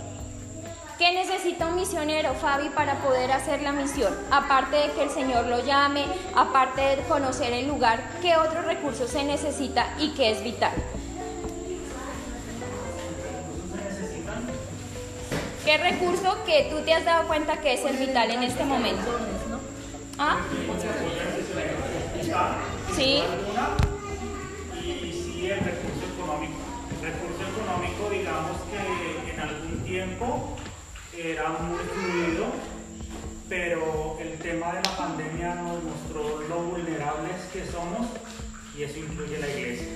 ¿Qué 0.97 1.13
necesita 1.13 1.67
un 1.67 1.77
misionero, 1.77 2.33
Fabi, 2.33 2.71
para 2.71 2.95
poder 3.03 3.31
hacer 3.33 3.61
la 3.61 3.73
misión? 3.73 4.15
Aparte 4.31 4.77
de 4.77 4.93
que 4.93 5.03
el 5.03 5.11
Señor 5.11 5.49
lo 5.49 5.63
llame, 5.63 6.07
aparte 6.35 6.81
de 6.81 7.03
conocer 7.03 7.53
el 7.53 7.69
lugar, 7.69 8.03
¿qué 8.23 8.39
otros 8.39 8.65
recursos 8.65 9.11
se 9.11 9.23
necesita 9.23 9.87
y 9.99 10.15
qué 10.15 10.31
es 10.31 10.43
vital? 10.43 10.73
¿Qué 15.71 15.79
recurso 15.79 16.37
que 16.45 16.67
tú 16.69 16.81
te 16.85 16.93
has 16.93 17.05
dado 17.05 17.29
cuenta 17.29 17.61
que 17.61 17.75
es 17.75 17.85
el 17.85 17.97
vital 17.97 18.29
en 18.29 18.43
este 18.43 18.65
momento? 18.65 19.21
¿Ah? 20.19 20.41
Sí 22.97 23.23
el 25.49 25.61
recurso 25.61 26.03
económico. 26.13 26.59
El 26.91 27.13
recurso 27.13 27.43
económico, 27.55 28.11
digamos 28.11 28.59
que 28.67 29.33
en 29.33 29.39
algún 29.39 29.85
tiempo 29.85 30.57
era 31.17 31.51
muy 31.51 31.79
fluido, 31.85 32.47
pero 33.49 34.19
el 34.19 34.41
tema 34.41 34.73
de 34.73 34.83
la 34.83 34.97
pandemia 34.97 35.55
nos 35.55 35.85
mostró 35.85 36.41
lo 36.49 36.63
vulnerables 36.63 37.37
que 37.53 37.65
somos 37.65 38.09
y 38.77 38.83
eso 38.83 38.99
incluye 38.99 39.39
la 39.39 39.49
iglesia. 39.49 39.87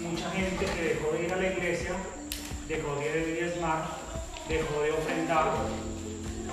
Mucha 0.00 0.28
gente 0.32 0.64
que 0.64 0.82
dejó 0.82 1.12
de 1.12 1.22
ir 1.22 1.32
a 1.32 1.36
la 1.36 1.52
iglesia, 1.52 1.92
dejó 2.66 2.96
de 2.96 3.26
diezmar, 3.26 4.06
dejó 4.48 4.82
de 4.82 4.92
ofrendar, 4.92 5.52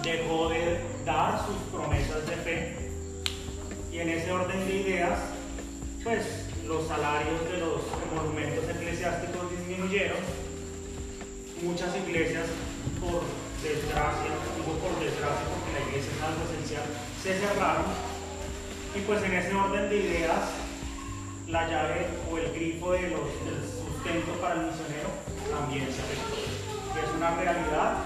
dejó 0.03 0.49
de 0.49 0.79
dar 1.05 1.45
sus 1.45 1.57
promesas 1.71 2.25
de 2.27 2.35
fe. 2.37 2.75
Y 3.91 3.99
en 3.99 4.09
ese 4.09 4.31
orden 4.31 4.67
de 4.67 4.75
ideas, 4.75 5.19
pues 6.03 6.25
los 6.67 6.87
salarios 6.87 7.39
de 7.51 7.57
los 7.57 7.81
monumentos 8.15 8.63
eclesiásticos 8.69 9.51
disminuyeron, 9.51 10.17
muchas 11.61 11.95
iglesias, 11.95 12.47
por 12.99 13.21
desgracia, 13.63 14.31
digo 14.57 14.73
por 14.79 14.99
desgracia 14.99 15.45
porque 15.47 15.71
la 15.71 15.87
iglesia 15.87 16.11
es 16.11 16.21
algo 16.21 16.43
esencial, 16.51 16.83
se 17.21 17.39
cerraron 17.39 17.85
y 18.95 18.99
pues 19.01 19.23
en 19.23 19.33
ese 19.33 19.55
orden 19.55 19.89
de 19.89 19.97
ideas 19.97 20.49
la 21.47 21.67
llave 21.67 22.07
o 22.29 22.37
el 22.37 22.51
grifo 22.53 22.91
de 22.91 23.09
los, 23.09 23.27
del 23.45 23.63
sustento 23.63 24.33
para 24.41 24.55
el 24.55 24.67
misionero 24.67 25.09
también 25.49 25.85
se 25.85 26.01
afectó. 26.01 26.52
Y 26.93 26.99
es 26.99 27.09
una 27.17 27.35
realidad, 27.35 27.97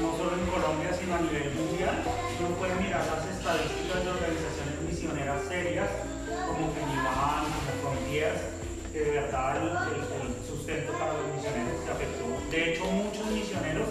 no 0.00 0.16
solo 0.16 0.32
en 0.32 0.46
Colombia, 0.48 0.90
sino 0.98 1.14
a 1.14 1.20
nivel 1.20 1.52
mundial. 1.52 2.00
Uno 2.40 2.56
puede 2.56 2.74
mirar 2.76 3.04
las 3.04 3.28
estadísticas 3.28 4.04
de 4.04 4.10
organizaciones 4.10 4.80
misioneras 4.88 5.42
serias 5.48 5.90
como 6.48 6.72
Feniman, 6.72 7.44
como 7.52 7.72
Frontiers, 7.82 8.40
que 8.92 9.00
de 9.00 9.10
verdad 9.20 9.56
el, 9.56 10.32
sustento 10.48 10.92
para 10.92 11.12
los 11.12 11.28
misioneros 11.36 11.76
se 11.84 11.90
afectó. 11.92 12.24
De 12.50 12.72
hecho, 12.72 12.84
muchos 12.86 13.26
misioneros 13.26 13.88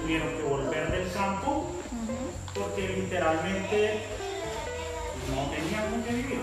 tuvieron 0.00 0.28
que 0.36 0.42
volver 0.42 0.90
del 0.90 1.12
campo 1.12 1.70
porque 2.54 2.88
literalmente 2.88 4.02
no 5.34 5.50
tenían 5.50 5.90
con 5.90 6.02
qué 6.02 6.12
vivir. 6.12 6.42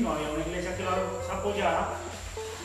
No 0.00 0.12
había 0.12 0.30
una 0.30 0.46
iglesia 0.46 0.76
que 0.76 0.84
los 0.84 1.30
apoyara. 1.30 1.88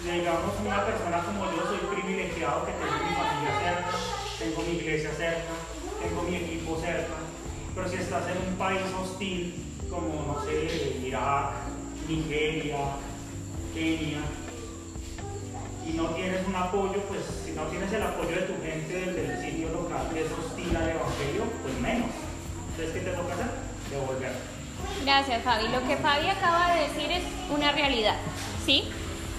Digamos, 0.04 0.54
una 0.62 0.86
persona 0.86 1.24
como 1.26 1.46
yo 1.52 1.64
soy 1.66 1.80
privilegiado 1.96 2.66
que 2.66 2.72
tengo 2.74 3.15
cerca, 3.52 3.98
tengo 4.40 4.62
mi 4.64 4.78
iglesia 4.78 5.12
cerca, 5.16 5.54
tengo 6.02 6.22
mi 6.24 6.36
equipo 6.36 6.80
cerca. 6.80 7.16
Pero 7.74 7.90
si 7.90 7.96
estás 7.98 8.24
en 8.30 8.50
un 8.50 8.56
país 8.58 8.82
hostil, 9.00 9.64
como 9.90 10.34
no 10.34 10.46
sé, 10.46 11.02
Irak, 11.06 11.52
Nigeria, 12.08 12.78
Kenia, 13.74 14.22
y 15.86 15.94
no 15.94 16.10
tienes 16.12 16.48
un 16.48 16.56
apoyo, 16.56 17.00
pues 17.08 17.22
si 17.46 17.52
no 17.52 17.64
tienes 17.64 17.92
el 17.94 18.02
apoyo 18.02 18.30
de 18.30 18.42
tu 18.42 18.54
gente 18.64 19.12
del, 19.12 19.42
sitio 19.42 19.70
local 19.70 20.10
que 20.14 20.22
es 20.26 20.32
hostil 20.32 20.76
al 20.76 20.90
Evangelio, 20.90 21.44
pues 21.62 21.80
menos. 21.80 22.10
Entonces, 22.72 22.94
¿qué 22.94 23.00
te 23.02 23.16
toca 23.16 23.34
hacer? 23.34 23.46
Devolver. 23.92 24.32
Gracias, 25.04 25.44
Fabi. 25.44 25.68
Lo 25.68 25.88
que 25.88 25.98
Fabi 25.98 26.28
acaba 26.28 26.76
de 26.76 26.88
decir 26.88 27.12
es 27.12 27.24
una 27.54 27.72
realidad, 27.72 28.16
¿sí? 28.66 28.86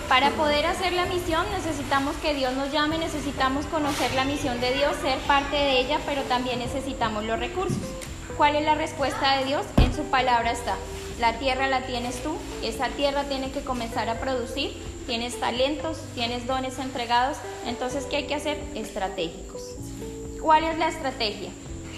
Para 0.08 0.30
poder 0.30 0.66
hacer 0.66 0.92
la 0.92 1.04
misión 1.06 1.44
necesitamos 1.50 2.14
que 2.16 2.32
Dios 2.32 2.52
nos 2.54 2.70
llame, 2.70 2.96
necesitamos 2.96 3.66
conocer 3.66 4.14
la 4.14 4.24
misión 4.24 4.60
de 4.60 4.72
Dios, 4.72 4.94
ser 5.02 5.18
parte 5.20 5.56
de 5.56 5.80
ella, 5.80 5.98
pero 6.06 6.22
también 6.22 6.60
necesitamos 6.60 7.24
los 7.24 7.40
recursos. 7.40 7.76
¿Cuál 8.36 8.54
es 8.54 8.64
la 8.64 8.76
respuesta 8.76 9.38
de 9.38 9.46
Dios? 9.46 9.66
En 9.78 9.92
su 9.92 10.04
palabra 10.04 10.52
está. 10.52 10.76
La 11.18 11.38
tierra 11.40 11.66
la 11.66 11.86
tienes 11.86 12.22
tú, 12.22 12.36
esa 12.62 12.88
tierra 12.90 13.24
tiene 13.24 13.50
que 13.50 13.62
comenzar 13.62 14.08
a 14.08 14.20
producir, 14.20 14.80
tienes 15.06 15.40
talentos, 15.40 15.98
tienes 16.14 16.46
dones 16.46 16.78
entregados, 16.78 17.38
entonces 17.66 18.04
¿qué 18.04 18.18
hay 18.18 18.26
que 18.28 18.36
hacer? 18.36 18.62
Estratégicos. 18.76 19.62
¿Cuál 20.40 20.64
es 20.64 20.78
la 20.78 20.88
estrategia? 20.88 21.50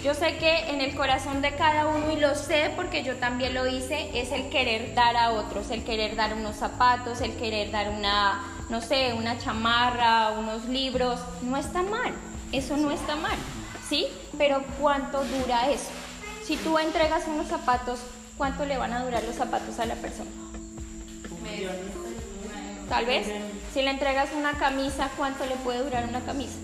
Yo 0.03 0.13
sé 0.13 0.37
que 0.37 0.69
en 0.69 0.79
el 0.79 0.95
corazón 0.95 1.41
de 1.41 1.55
cada 1.55 1.87
uno, 1.87 2.11
y 2.13 2.15
lo 2.15 2.33
sé 2.33 2.71
porque 2.77 3.03
yo 3.03 3.17
también 3.17 3.53
lo 3.53 3.67
hice, 3.67 4.09
es 4.13 4.31
el 4.31 4.49
querer 4.49 4.95
dar 4.95 5.17
a 5.17 5.31
otros, 5.31 5.69
el 5.71 5.83
querer 5.83 6.15
dar 6.15 6.33
unos 6.35 6.55
zapatos, 6.55 7.19
el 7.19 7.35
querer 7.35 7.69
dar 7.69 7.89
una, 7.89 8.41
no 8.69 8.81
sé, 8.81 9.13
una 9.13 9.37
chamarra, 9.37 10.31
unos 10.39 10.65
libros. 10.65 11.19
No 11.41 11.57
está 11.57 11.83
mal, 11.83 12.13
eso 12.53 12.77
no 12.77 12.91
está 12.91 13.17
mal, 13.17 13.37
¿sí? 13.89 14.07
Pero 14.37 14.63
¿cuánto 14.79 15.21
dura 15.25 15.69
eso? 15.69 15.89
Si 16.45 16.55
tú 16.55 16.79
entregas 16.79 17.25
unos 17.27 17.47
zapatos, 17.47 17.99
¿cuánto 18.37 18.65
le 18.65 18.77
van 18.77 18.93
a 18.93 19.03
durar 19.03 19.21
los 19.23 19.35
zapatos 19.35 19.79
a 19.79 19.85
la 19.85 19.95
persona? 19.95 20.29
Tal 22.87 23.05
vez. 23.05 23.27
Si 23.73 23.81
le 23.81 23.91
entregas 23.91 24.29
una 24.35 24.53
camisa, 24.53 25.11
¿cuánto 25.17 25.45
le 25.45 25.55
puede 25.57 25.83
durar 25.83 26.05
una 26.07 26.21
camisa? 26.21 26.57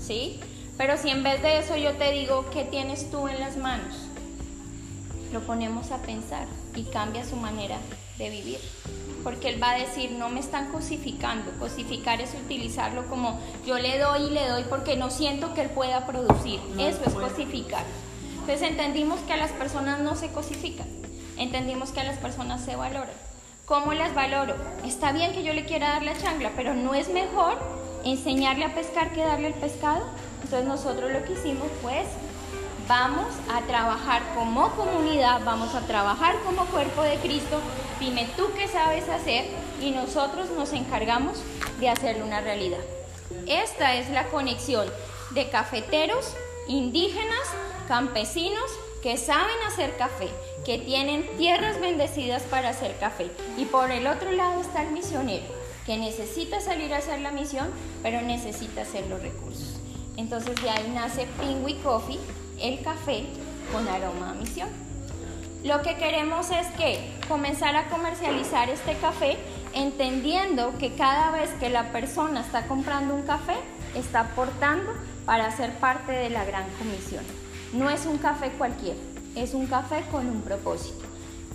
¿Sí? 0.00 0.40
Pero 0.78 0.98
si 0.98 1.10
en 1.10 1.22
vez 1.22 1.40
de 1.42 1.58
eso 1.58 1.76
yo 1.76 1.94
te 1.94 2.12
digo, 2.12 2.46
¿qué 2.50 2.64
tienes 2.64 3.10
tú 3.10 3.28
en 3.28 3.40
las 3.40 3.56
manos? 3.56 3.94
Lo 5.32 5.40
ponemos 5.40 5.90
a 5.90 6.02
pensar 6.02 6.46
y 6.74 6.84
cambia 6.84 7.24
su 7.24 7.36
manera 7.36 7.78
de 8.18 8.30
vivir. 8.30 8.60
Porque 9.24 9.48
él 9.48 9.62
va 9.62 9.70
a 9.70 9.78
decir, 9.78 10.12
no 10.12 10.28
me 10.28 10.40
están 10.40 10.70
cosificando. 10.70 11.50
Cosificar 11.58 12.20
es 12.20 12.34
utilizarlo 12.34 13.06
como 13.06 13.40
yo 13.66 13.78
le 13.78 13.98
doy 13.98 14.24
y 14.24 14.30
le 14.30 14.46
doy 14.46 14.64
porque 14.68 14.96
no 14.96 15.10
siento 15.10 15.54
que 15.54 15.62
él 15.62 15.70
pueda 15.70 16.06
producir. 16.06 16.60
Eso 16.78 17.00
es 17.06 17.14
cosificar. 17.14 17.84
Entonces 18.40 18.68
entendimos 18.68 19.18
que 19.20 19.32
a 19.32 19.38
las 19.38 19.52
personas 19.52 20.00
no 20.00 20.14
se 20.14 20.28
cosifican. 20.28 20.86
Entendimos 21.38 21.90
que 21.90 22.00
a 22.00 22.04
las 22.04 22.18
personas 22.18 22.64
se 22.64 22.76
valoran. 22.76 23.14
¿Cómo 23.64 23.94
las 23.94 24.14
valoro? 24.14 24.54
Está 24.84 25.10
bien 25.10 25.32
que 25.32 25.42
yo 25.42 25.52
le 25.52 25.64
quiera 25.64 25.88
dar 25.88 26.04
la 26.04 26.16
chancla, 26.16 26.52
pero 26.54 26.74
no 26.74 26.94
es 26.94 27.08
mejor 27.08 27.58
enseñarle 28.10 28.64
a 28.64 28.74
pescar 28.74 29.12
que 29.12 29.22
darle 29.22 29.48
el 29.48 29.54
pescado. 29.54 30.04
Entonces 30.42 30.68
nosotros 30.68 31.10
lo 31.10 31.22
que 31.24 31.32
hicimos 31.32 31.68
pues 31.82 32.06
vamos 32.88 33.26
a 33.52 33.62
trabajar 33.62 34.22
como 34.34 34.70
comunidad, 34.70 35.40
vamos 35.44 35.74
a 35.74 35.80
trabajar 35.80 36.36
como 36.44 36.66
cuerpo 36.66 37.02
de 37.02 37.16
Cristo. 37.16 37.60
Dime 37.98 38.28
tú 38.36 38.50
qué 38.56 38.68
sabes 38.68 39.08
hacer 39.08 39.46
y 39.80 39.90
nosotros 39.90 40.50
nos 40.50 40.72
encargamos 40.72 41.38
de 41.80 41.88
hacerlo 41.88 42.24
una 42.24 42.40
realidad. 42.40 42.80
Esta 43.46 43.94
es 43.94 44.08
la 44.10 44.26
conexión 44.28 44.86
de 45.30 45.48
cafeteros, 45.48 46.34
indígenas, 46.68 47.48
campesinos 47.88 48.70
que 49.02 49.16
saben 49.16 49.54
hacer 49.66 49.96
café, 49.96 50.28
que 50.64 50.78
tienen 50.78 51.24
tierras 51.36 51.80
bendecidas 51.80 52.42
para 52.42 52.70
hacer 52.70 52.96
café. 52.98 53.30
Y 53.56 53.64
por 53.66 53.90
el 53.90 54.06
otro 54.06 54.32
lado 54.32 54.60
está 54.60 54.82
el 54.82 54.90
misionero, 54.90 55.44
que 55.86 55.96
necesita 55.96 56.60
salir 56.60 56.92
a 56.92 56.98
hacer 56.98 57.20
la 57.20 57.30
misión, 57.30 57.68
pero 58.02 58.20
necesita 58.20 58.82
hacer 58.82 59.06
los 59.06 59.22
recursos. 59.22 59.80
Entonces 60.16 60.60
de 60.60 60.68
ahí 60.68 60.92
nace 60.92 61.26
Pingui 61.40 61.74
Coffee, 61.76 62.18
el 62.60 62.82
café 62.82 63.24
con 63.72 63.86
aroma 63.88 64.30
a 64.30 64.34
misión. 64.34 64.68
Lo 65.62 65.82
que 65.82 65.96
queremos 65.96 66.50
es 66.50 66.66
que 66.76 67.12
comenzar 67.28 67.76
a 67.76 67.88
comercializar 67.88 68.68
este 68.68 68.94
café 68.96 69.36
entendiendo 69.74 70.76
que 70.78 70.94
cada 70.94 71.30
vez 71.30 71.50
que 71.60 71.70
la 71.70 71.92
persona 71.92 72.40
está 72.40 72.66
comprando 72.66 73.14
un 73.14 73.22
café, 73.22 73.56
está 73.94 74.20
aportando 74.20 74.92
para 75.24 75.50
ser 75.50 75.72
parte 75.74 76.12
de 76.12 76.30
la 76.30 76.44
gran 76.44 76.66
comisión. 76.78 77.24
No 77.72 77.90
es 77.90 78.06
un 78.06 78.18
café 78.18 78.50
cualquiera, 78.50 78.98
es 79.34 79.54
un 79.54 79.66
café 79.66 80.02
con 80.10 80.28
un 80.28 80.42
propósito. 80.42 81.04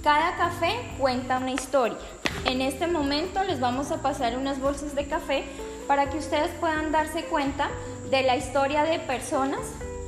Cada 0.04 0.36
café 0.36 0.76
cuenta 1.00 1.38
una 1.38 1.52
historia. 1.52 1.98
En 2.46 2.62
este 2.62 2.88
momento 2.88 3.44
les 3.44 3.60
vamos 3.60 3.92
a 3.92 4.02
pasar 4.02 4.38
unas 4.38 4.60
bolsas 4.60 4.96
de 4.96 5.06
café 5.06 5.44
para 5.88 6.10
que 6.10 6.18
ustedes 6.18 6.52
puedan 6.60 6.92
darse 6.92 7.24
cuenta 7.26 7.70
de 8.10 8.24
la 8.24 8.36
historia 8.36 8.84
de 8.84 9.00
personas 9.00 9.60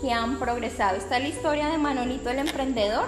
que 0.01 0.11
han 0.11 0.39
progresado. 0.39 0.97
Está 0.97 1.19
la 1.19 1.29
historia 1.29 1.67
de 1.67 1.77
Manolito 1.77 2.29
el 2.29 2.39
emprendedor, 2.39 3.05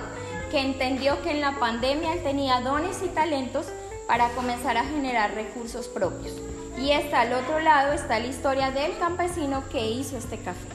que 0.52 0.60
entendió 0.60 1.22
que 1.22 1.32
en 1.32 1.42
la 1.42 1.60
pandemia 1.60 2.14
él 2.14 2.24
tenía 2.24 2.62
dones 2.62 3.02
y 3.04 3.08
talentos 3.10 3.68
para 4.08 4.30
comenzar 4.30 4.78
a 4.78 4.86
generar 4.86 5.34
recursos 5.34 5.88
propios. 5.88 6.34
Y 6.78 6.92
está 6.92 7.22
al 7.22 7.34
otro 7.34 7.60
lado, 7.60 7.94
está 7.94 8.20
la 8.20 8.28
historia 8.28 8.72
del 8.72 8.98
campesino 8.98 9.68
que 9.70 9.90
hizo 9.90 10.18
este 10.18 10.38
café. 10.38 10.68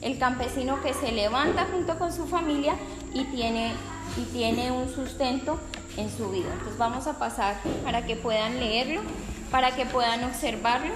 El 0.00 0.18
campesino 0.18 0.80
que 0.82 0.94
se 0.94 1.12
levanta 1.12 1.66
junto 1.72 1.98
con 1.98 2.12
su 2.12 2.26
familia 2.26 2.74
y 3.12 3.24
tiene, 3.24 3.72
y 4.16 4.22
tiene 4.32 4.70
un 4.70 4.88
sustento 4.88 5.58
en 5.98 6.10
su 6.10 6.30
vida. 6.30 6.48
Entonces 6.52 6.78
vamos 6.78 7.06
a 7.06 7.18
pasar 7.18 7.56
para 7.84 8.06
que 8.06 8.16
puedan 8.16 8.58
leerlo, 8.58 9.02
para 9.50 9.72
que 9.72 9.84
puedan 9.84 10.24
observarlo. 10.24 10.92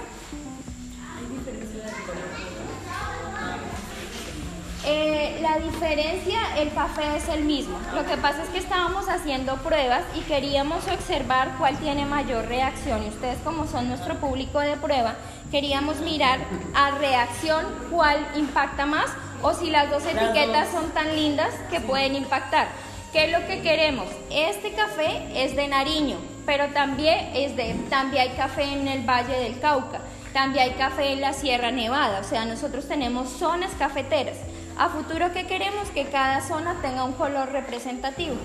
Eh, 4.85 5.39
la 5.41 5.59
diferencia, 5.59 6.57
el 6.57 6.73
café 6.73 7.15
es 7.15 7.29
el 7.29 7.45
mismo. 7.45 7.77
Lo 7.95 8.05
que 8.05 8.17
pasa 8.17 8.43
es 8.43 8.49
que 8.49 8.57
estábamos 8.57 9.07
haciendo 9.07 9.55
pruebas 9.57 10.03
y 10.13 10.21
queríamos 10.21 10.85
observar 10.87 11.55
cuál 11.57 11.77
tiene 11.77 12.05
mayor 12.05 12.47
reacción. 12.47 13.03
Y 13.03 13.07
ustedes 13.07 13.37
como 13.45 13.65
son 13.65 13.87
nuestro 13.87 14.15
público 14.15 14.59
de 14.59 14.75
prueba, 14.75 15.15
queríamos 15.51 16.01
mirar 16.01 16.39
a 16.75 16.91
reacción 16.91 17.65
cuál 17.91 18.27
impacta 18.35 18.85
más 18.85 19.09
o 19.41 19.53
si 19.53 19.69
las 19.69 19.89
dos 19.89 20.03
etiquetas 20.05 20.69
son 20.69 20.89
tan 20.91 21.15
lindas 21.15 21.53
que 21.69 21.79
pueden 21.79 22.15
impactar. 22.15 22.67
¿Qué 23.13 23.25
es 23.25 23.31
lo 23.31 23.45
que 23.45 23.61
queremos? 23.61 24.07
Este 24.31 24.71
café 24.71 25.21
es 25.35 25.55
de 25.55 25.67
Nariño, 25.67 26.17
pero 26.47 26.69
también, 26.69 27.29
es 27.35 27.55
de, 27.55 27.75
también 27.87 28.23
hay 28.23 28.35
café 28.35 28.63
en 28.63 28.87
el 28.87 29.07
Valle 29.07 29.37
del 29.37 29.59
Cauca, 29.59 29.99
también 30.33 30.63
hay 30.63 30.71
café 30.71 31.13
en 31.13 31.21
la 31.21 31.33
Sierra 31.33 31.69
Nevada, 31.69 32.21
o 32.21 32.23
sea, 32.23 32.43
nosotros 32.45 32.87
tenemos 32.87 33.29
zonas 33.29 33.69
cafeteras. 33.77 34.37
A 34.79 34.89
futuro, 34.89 35.31
¿qué 35.31 35.45
queremos? 35.45 35.91
Que 35.91 36.05
cada 36.05 36.41
zona 36.41 36.77
tenga 36.81 37.03
un 37.03 37.13
color 37.13 37.51
representativo. 37.51 38.35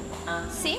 ¿Sí? 0.52 0.78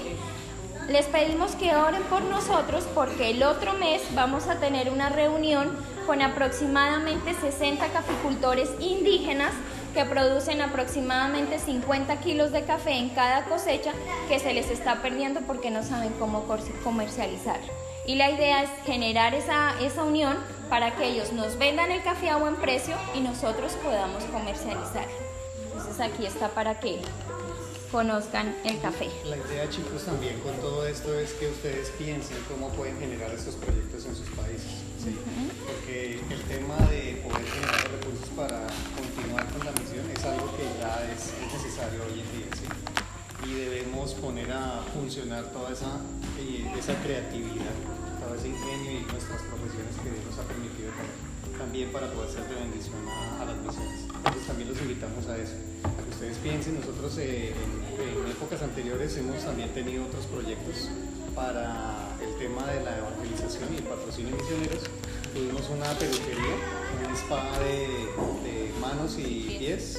Les 0.87 1.07
pedimos 1.07 1.55
que 1.55 1.75
oren 1.75 2.03
por 2.03 2.21
nosotros 2.21 2.87
porque 2.93 3.31
el 3.31 3.41
otro 3.41 3.73
mes 3.73 4.03
vamos 4.13 4.47
a 4.47 4.59
tener 4.59 4.91
una 4.91 5.09
reunión 5.09 5.75
con 6.05 6.21
aproximadamente 6.21 7.33
60 7.33 7.87
caficultores 7.87 8.69
indígenas 8.79 9.51
que 9.99 10.05
producen 10.05 10.61
aproximadamente 10.61 11.59
50 11.59 12.21
kilos 12.21 12.53
de 12.53 12.63
café 12.63 12.93
en 12.93 13.09
cada 13.09 13.43
cosecha 13.43 13.91
que 14.29 14.39
se 14.39 14.53
les 14.53 14.71
está 14.71 15.01
perdiendo 15.01 15.41
porque 15.41 15.71
no 15.71 15.83
saben 15.83 16.13
cómo 16.17 16.45
comercializar. 16.85 17.59
Y 18.05 18.15
la 18.15 18.31
idea 18.31 18.63
es 18.63 18.69
generar 18.85 19.35
esa, 19.35 19.77
esa 19.81 20.05
unión 20.05 20.37
para 20.69 20.95
que 20.95 21.09
ellos 21.09 21.33
nos 21.33 21.57
vendan 21.57 21.91
el 21.91 22.01
café 22.01 22.29
a 22.29 22.37
buen 22.37 22.55
precio 22.55 22.95
y 23.13 23.19
nosotros 23.19 23.73
podamos 23.83 24.23
comercializar. 24.23 25.05
Entonces 25.65 25.99
aquí 25.99 26.25
está 26.25 26.47
para 26.47 26.79
que 26.79 27.01
conozcan 27.91 28.55
el 28.63 28.79
café. 28.79 29.09
La 29.25 29.37
idea, 29.37 29.69
chicos, 29.69 30.05
también 30.05 30.39
con 30.39 30.55
todo 30.57 30.85
esto 30.87 31.17
es 31.17 31.33
que 31.33 31.47
ustedes 31.49 31.89
piensen 31.97 32.37
cómo 32.47 32.69
pueden 32.69 32.97
generar 32.99 33.31
estos 33.31 33.55
proyectos 33.55 34.05
en 34.05 34.15
sus 34.15 34.29
países. 34.29 34.89
¿sí? 35.03 35.15
Porque 35.65 36.19
el 36.29 36.41
tema 36.43 36.77
de 36.89 37.23
poder 37.25 37.45
generar 37.45 37.91
recursos 37.91 38.29
para 38.35 38.67
continuar 38.95 39.45
con 39.47 39.65
la 39.65 39.71
misión 39.71 40.05
es 40.11 40.23
algo 40.23 40.55
que 40.55 40.63
ya 40.79 41.09
es, 41.11 41.33
necesario 41.79 42.03
hoy 42.03 42.19
en 42.19 42.29
día. 42.35 42.49
¿sí? 42.55 42.67
Y 43.47 43.53
debemos 43.55 44.13
poner 44.15 44.51
a 44.51 44.83
funcionar 44.93 45.45
toda 45.51 45.71
esa, 45.71 45.99
eh, 46.37 46.67
esa 46.77 46.93
creatividad, 47.01 47.71
todo 48.19 48.35
ese 48.35 48.49
ingenio 48.49 48.91
y 48.99 49.03
nuestras 49.11 49.41
profesiones 49.43 49.95
que 50.03 50.11
Dios 50.11 50.25
nos 50.27 50.39
ha 50.39 50.47
permitido 50.47 50.91
también 51.57 51.91
para 51.91 52.11
poder 52.11 52.29
ser 52.29 52.47
de 52.47 52.55
bendición 52.55 53.07
a, 53.07 53.45
las 53.45 53.57
misiones. 53.57 54.07
Entonces 54.15 54.47
también 54.47 54.69
los 54.69 54.81
invitamos 54.81 55.27
a 55.27 55.37
eso 55.37 55.55
ustedes 56.09 56.37
piensen, 56.39 56.75
nosotros 56.75 57.17
eh, 57.19 57.53
en, 57.53 58.31
épocas 58.31 58.61
anteriores 58.61 59.15
hemos 59.15 59.41
también 59.43 59.69
tenido 59.69 60.03
otros 60.03 60.25
proyectos 60.25 60.89
para 61.33 62.09
el 62.21 62.35
tema 62.37 62.65
de 62.67 62.83
la 62.83 62.97
evangelización 62.97 63.73
y 63.73 63.77
el 63.77 63.83
patrocinio 63.83 64.35
de 64.35 64.41
misioneros. 64.43 64.83
Tuvimos 65.33 65.69
una 65.69 65.87
peluquería, 65.97 66.55
un 67.07 67.15
spa 67.15 67.59
de, 67.59 68.71
manos 68.81 69.17
y 69.17 69.55
pies 69.59 69.97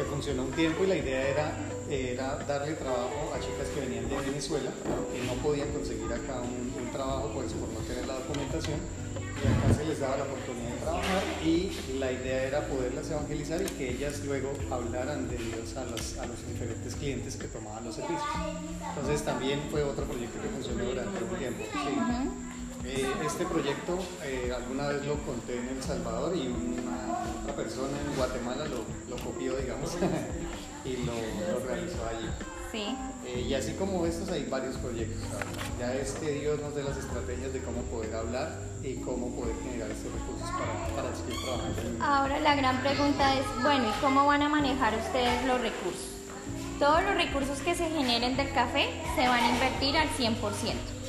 que 0.00 0.06
funcionó 0.06 0.44
un 0.44 0.52
tiempo 0.52 0.84
y 0.84 0.86
la 0.86 0.96
idea 0.96 1.28
era, 1.28 2.38
darle 2.46 2.72
trabajo 2.72 3.32
a 3.34 3.40
chicas 3.40 3.68
que 3.74 3.80
venían 3.80 4.08
de 4.08 4.16
Venezuela, 4.16 4.70
que 5.12 5.26
no 5.26 5.34
podían 5.42 5.68
conseguir 5.72 6.06
acá 6.06 6.40
un, 6.40 6.72
un 6.82 6.90
trabajo 6.90 7.30
pues, 7.34 7.52
por 7.52 7.68
no 7.68 7.80
tener 7.80 8.06
la 8.06 8.14
documentación 8.14 8.78
y 9.20 9.46
acá 9.46 9.74
se 9.74 9.84
les 9.84 10.00
daba 10.00 10.16
la 10.16 10.24
oportunidad 10.24 10.70
de 10.70 10.80
trabajar 10.80 11.22
y 11.44 11.72
la 11.98 12.12
idea 12.12 12.44
era 12.44 12.66
poderlas 12.66 13.10
evangelizar 13.10 13.60
y 13.60 13.66
que 13.66 13.90
ellas 13.90 14.20
luego 14.24 14.52
hablaran 14.70 15.28
de 15.28 15.36
Dios 15.36 15.76
a 15.76 15.84
los 15.84 16.48
diferentes 16.48 16.94
clientes 16.94 17.36
que 17.36 17.48
tomaban 17.48 17.84
los 17.84 17.96
servicios. 17.96 18.24
Entonces 18.88 19.22
también 19.22 19.60
fue 19.70 19.82
otro 19.82 20.04
proyecto 20.04 20.40
que 20.40 20.48
funcionó 20.48 20.84
durante 20.84 21.24
un 21.24 21.38
tiempo. 21.38 21.64
Eh, 22.84 23.06
este 23.26 23.44
proyecto 23.44 23.98
eh, 24.24 24.52
alguna 24.56 24.88
vez 24.88 25.04
lo 25.04 25.14
conté 25.18 25.58
en 25.58 25.68
El 25.68 25.82
Salvador 25.82 26.34
y 26.34 26.48
una, 26.48 27.24
otra 27.42 27.54
persona 27.54 27.98
en 28.00 28.16
Guatemala 28.16 28.64
lo, 28.64 28.84
lo 29.08 29.22
copió, 29.22 29.56
digamos, 29.56 29.96
y 30.84 30.96
lo, 31.04 31.12
lo, 31.12 31.66
realizó 31.66 32.06
allí. 32.08 32.28
Sí. 32.72 32.96
Eh, 33.26 33.46
y 33.48 33.54
así 33.54 33.74
como 33.74 34.06
estos 34.06 34.30
hay 34.30 34.44
varios 34.44 34.76
proyectos. 34.76 35.20
Ya 35.78 35.92
es 35.94 36.12
que 36.12 36.32
Dios 36.32 36.58
nos 36.60 36.74
dé 36.74 36.82
las 36.82 36.96
estrategias 36.96 37.52
de 37.52 37.60
cómo 37.62 37.82
poder 37.82 38.14
hablar 38.14 38.58
y 38.82 38.94
cómo 38.96 39.28
poder 39.34 39.54
generar 39.62 39.90
estos 39.90 40.12
recursos 40.12 40.48
para, 40.50 40.96
para 40.96 41.14
seguir 41.14 41.36
trabajando. 41.44 42.04
Ahora 42.04 42.40
la 42.40 42.54
gran 42.54 42.80
pregunta 42.80 43.34
es, 43.34 43.44
bueno, 43.62 43.88
¿y 43.90 44.00
cómo 44.00 44.24
van 44.26 44.42
a 44.42 44.48
manejar 44.48 44.94
ustedes 44.96 45.44
los 45.44 45.60
recursos? 45.60 46.08
Todos 46.78 47.02
los 47.02 47.14
recursos 47.14 47.58
que 47.58 47.74
se 47.74 47.90
generen 47.90 48.38
del 48.38 48.50
café 48.52 48.88
se 49.14 49.28
van 49.28 49.44
a 49.44 49.50
invertir 49.50 49.98
al 49.98 50.08
100%. 50.08 50.99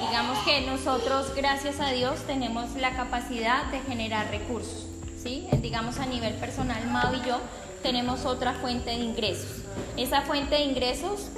Digamos 0.00 0.38
que 0.44 0.60
nosotros, 0.60 1.34
gracias 1.34 1.80
a 1.80 1.90
Dios, 1.90 2.20
tenemos 2.26 2.74
la 2.76 2.94
capacidad 2.94 3.64
de 3.66 3.80
generar 3.80 4.30
recursos. 4.30 4.86
¿sí? 5.22 5.48
Digamos 5.60 5.98
a 5.98 6.06
nivel 6.06 6.34
personal, 6.34 6.86
Mau 6.86 7.14
y 7.14 7.26
yo 7.26 7.40
tenemos 7.82 8.24
otra 8.24 8.54
fuente 8.54 8.90
de 8.90 8.96
ingresos. 8.96 9.62
Esa 9.96 10.22
fuente 10.22 10.54
de 10.54 10.62
ingresos 10.62 11.28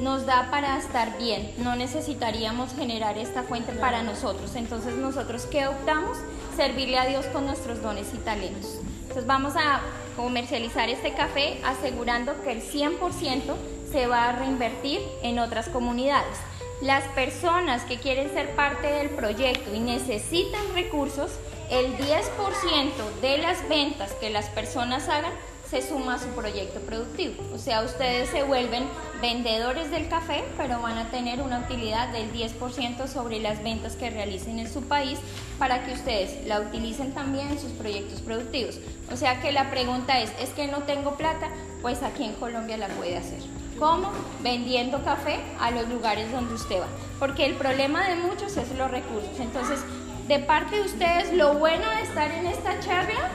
nos 0.00 0.26
da 0.26 0.50
para 0.50 0.78
estar 0.78 1.18
bien, 1.18 1.52
no 1.58 1.76
necesitaríamos 1.76 2.74
generar 2.74 3.18
esta 3.18 3.42
fuente 3.42 3.72
para 3.72 4.02
nosotros. 4.02 4.56
Entonces 4.56 4.94
nosotros 4.94 5.46
qué 5.46 5.66
optamos? 5.66 6.18
Servirle 6.56 6.98
a 6.98 7.06
Dios 7.06 7.26
con 7.26 7.46
nuestros 7.46 7.82
dones 7.82 8.08
y 8.14 8.18
talentos. 8.18 8.78
Entonces 9.02 9.26
vamos 9.26 9.54
a 9.56 9.80
comercializar 10.16 10.88
este 10.88 11.12
café 11.14 11.60
asegurando 11.64 12.40
que 12.42 12.52
el 12.52 12.62
100% 12.62 13.54
se 13.90 14.06
va 14.06 14.28
a 14.28 14.32
reinvertir 14.32 15.00
en 15.22 15.38
otras 15.38 15.68
comunidades. 15.68 16.38
Las 16.82 17.04
personas 17.14 17.84
que 17.84 17.98
quieren 17.98 18.28
ser 18.32 18.56
parte 18.56 18.88
del 18.88 19.10
proyecto 19.10 19.72
y 19.72 19.78
necesitan 19.78 20.74
recursos, 20.74 21.30
el 21.70 21.96
10% 21.96 23.20
de 23.20 23.38
las 23.38 23.68
ventas 23.68 24.10
que 24.14 24.30
las 24.30 24.46
personas 24.46 25.08
hagan 25.08 25.30
se 25.70 25.80
suma 25.80 26.14
a 26.14 26.18
su 26.18 26.26
proyecto 26.30 26.80
productivo. 26.80 27.34
O 27.54 27.58
sea, 27.58 27.84
ustedes 27.84 28.30
se 28.30 28.42
vuelven 28.42 28.82
vendedores 29.20 29.92
del 29.92 30.08
café, 30.08 30.42
pero 30.56 30.82
van 30.82 30.98
a 30.98 31.08
tener 31.12 31.40
una 31.40 31.60
utilidad 31.60 32.08
del 32.08 32.32
10% 32.32 33.06
sobre 33.06 33.38
las 33.38 33.62
ventas 33.62 33.94
que 33.94 34.10
realicen 34.10 34.58
en 34.58 34.70
su 34.70 34.82
país 34.82 35.20
para 35.60 35.86
que 35.86 35.92
ustedes 35.92 36.44
la 36.48 36.62
utilicen 36.62 37.14
también 37.14 37.48
en 37.48 37.60
sus 37.60 37.70
proyectos 37.70 38.20
productivos. 38.22 38.80
O 39.12 39.16
sea 39.16 39.40
que 39.40 39.52
la 39.52 39.70
pregunta 39.70 40.20
es, 40.20 40.32
¿es 40.40 40.50
que 40.50 40.66
no 40.66 40.82
tengo 40.82 41.16
plata? 41.16 41.48
Pues 41.80 42.02
aquí 42.02 42.24
en 42.24 42.32
Colombia 42.32 42.76
la 42.76 42.88
puede 42.88 43.16
hacer. 43.16 43.51
¿Cómo? 43.82 44.12
Vendiendo 44.44 45.04
café 45.04 45.40
a 45.58 45.72
los 45.72 45.88
lugares 45.88 46.30
donde 46.30 46.54
usted 46.54 46.80
va. 46.80 46.86
Porque 47.18 47.44
el 47.44 47.56
problema 47.56 48.06
de 48.06 48.14
muchos 48.14 48.56
es 48.56 48.70
los 48.78 48.88
recursos. 48.88 49.40
Entonces, 49.40 49.80
de 50.28 50.38
parte 50.38 50.76
de 50.76 50.82
ustedes, 50.82 51.32
lo 51.32 51.54
bueno 51.54 51.90
de 51.90 52.02
estar 52.02 52.30
en 52.30 52.46
esta 52.46 52.78
charla 52.78 53.28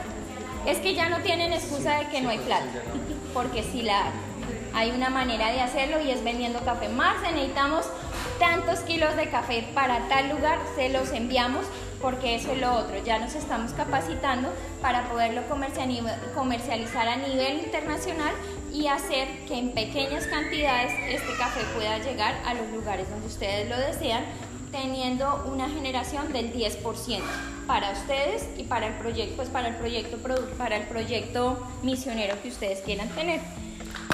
es 0.65 0.77
que 0.77 0.95
ya 0.95 1.09
no 1.09 1.17
tienen 1.17 1.51
excusa 1.51 1.97
de 1.97 2.07
que 2.07 2.21
no 2.21 2.29
hay 2.29 2.37
plata, 2.37 2.81
porque 3.33 3.61
si 3.61 3.81
la 3.81 4.03
hay 4.73 4.91
una 4.91 5.09
manera 5.09 5.51
de 5.51 5.59
hacerlo 5.59 5.99
y 5.99 6.11
es 6.11 6.23
vendiendo 6.23 6.59
café. 6.59 6.87
Más 6.87 7.21
necesitamos 7.23 7.85
tantos 8.39 8.79
kilos 8.79 9.17
de 9.17 9.29
café 9.29 9.67
para 9.73 10.07
tal 10.07 10.29
lugar, 10.29 10.59
se 10.77 10.87
los 10.87 11.11
enviamos 11.11 11.65
porque 12.01 12.35
eso 12.35 12.51
es 12.51 12.59
lo 12.59 12.73
otro. 12.73 12.95
Ya 13.03 13.19
nos 13.19 13.35
estamos 13.35 13.71
capacitando 13.73 14.49
para 14.81 15.07
poderlo 15.09 15.41
comercializar 16.35 17.07
a 17.07 17.17
nivel 17.17 17.59
internacional 17.59 18.33
y 18.73 18.87
hacer 18.87 19.27
que 19.47 19.57
en 19.57 19.71
pequeñas 19.71 20.27
cantidades 20.27 20.93
este 21.09 21.35
café 21.37 21.61
pueda 21.75 21.97
llegar 21.99 22.35
a 22.45 22.53
los 22.53 22.69
lugares 22.71 23.09
donde 23.09 23.27
ustedes 23.27 23.69
lo 23.69 23.77
desean 23.77 24.23
teniendo 24.71 25.45
una 25.51 25.69
generación 25.69 26.31
del 26.33 26.53
10% 26.53 27.21
para 27.65 27.91
ustedes 27.91 28.47
y 28.57 28.63
para 28.63 28.87
el 28.87 28.93
proyecto, 28.95 29.37
pues 29.37 29.49
para 29.49 29.69
el 29.69 29.75
proyecto, 29.75 30.17
para 30.57 30.77
el 30.77 30.83
proyecto 30.83 31.57
misionero 31.83 32.41
que 32.41 32.49
ustedes 32.49 32.81
quieran 32.81 33.07
tener. 33.09 33.41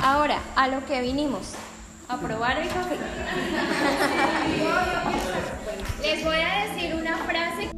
Ahora, 0.02 0.40
a 0.56 0.68
lo 0.68 0.86
que 0.86 1.02
vinimos, 1.02 1.54
a 2.08 2.20
probar 2.20 2.60
el 2.60 2.68
café. 2.68 2.98
Les 6.02 6.24
voy 6.24 6.36
a 6.36 6.68
decir 6.68 6.96
una 6.96 7.18
frase. 7.18 7.73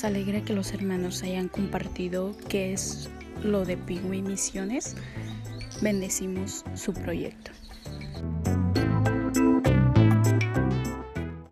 nos 0.00 0.06
alegra 0.06 0.40
que 0.40 0.54
los 0.54 0.72
hermanos 0.72 1.22
hayan 1.22 1.48
compartido 1.48 2.34
qué 2.48 2.72
es 2.72 3.10
lo 3.42 3.66
de 3.66 3.76
Pingüe 3.76 4.22
Misiones. 4.22 4.96
Bendecimos 5.82 6.64
su 6.74 6.94
proyecto. 6.94 7.50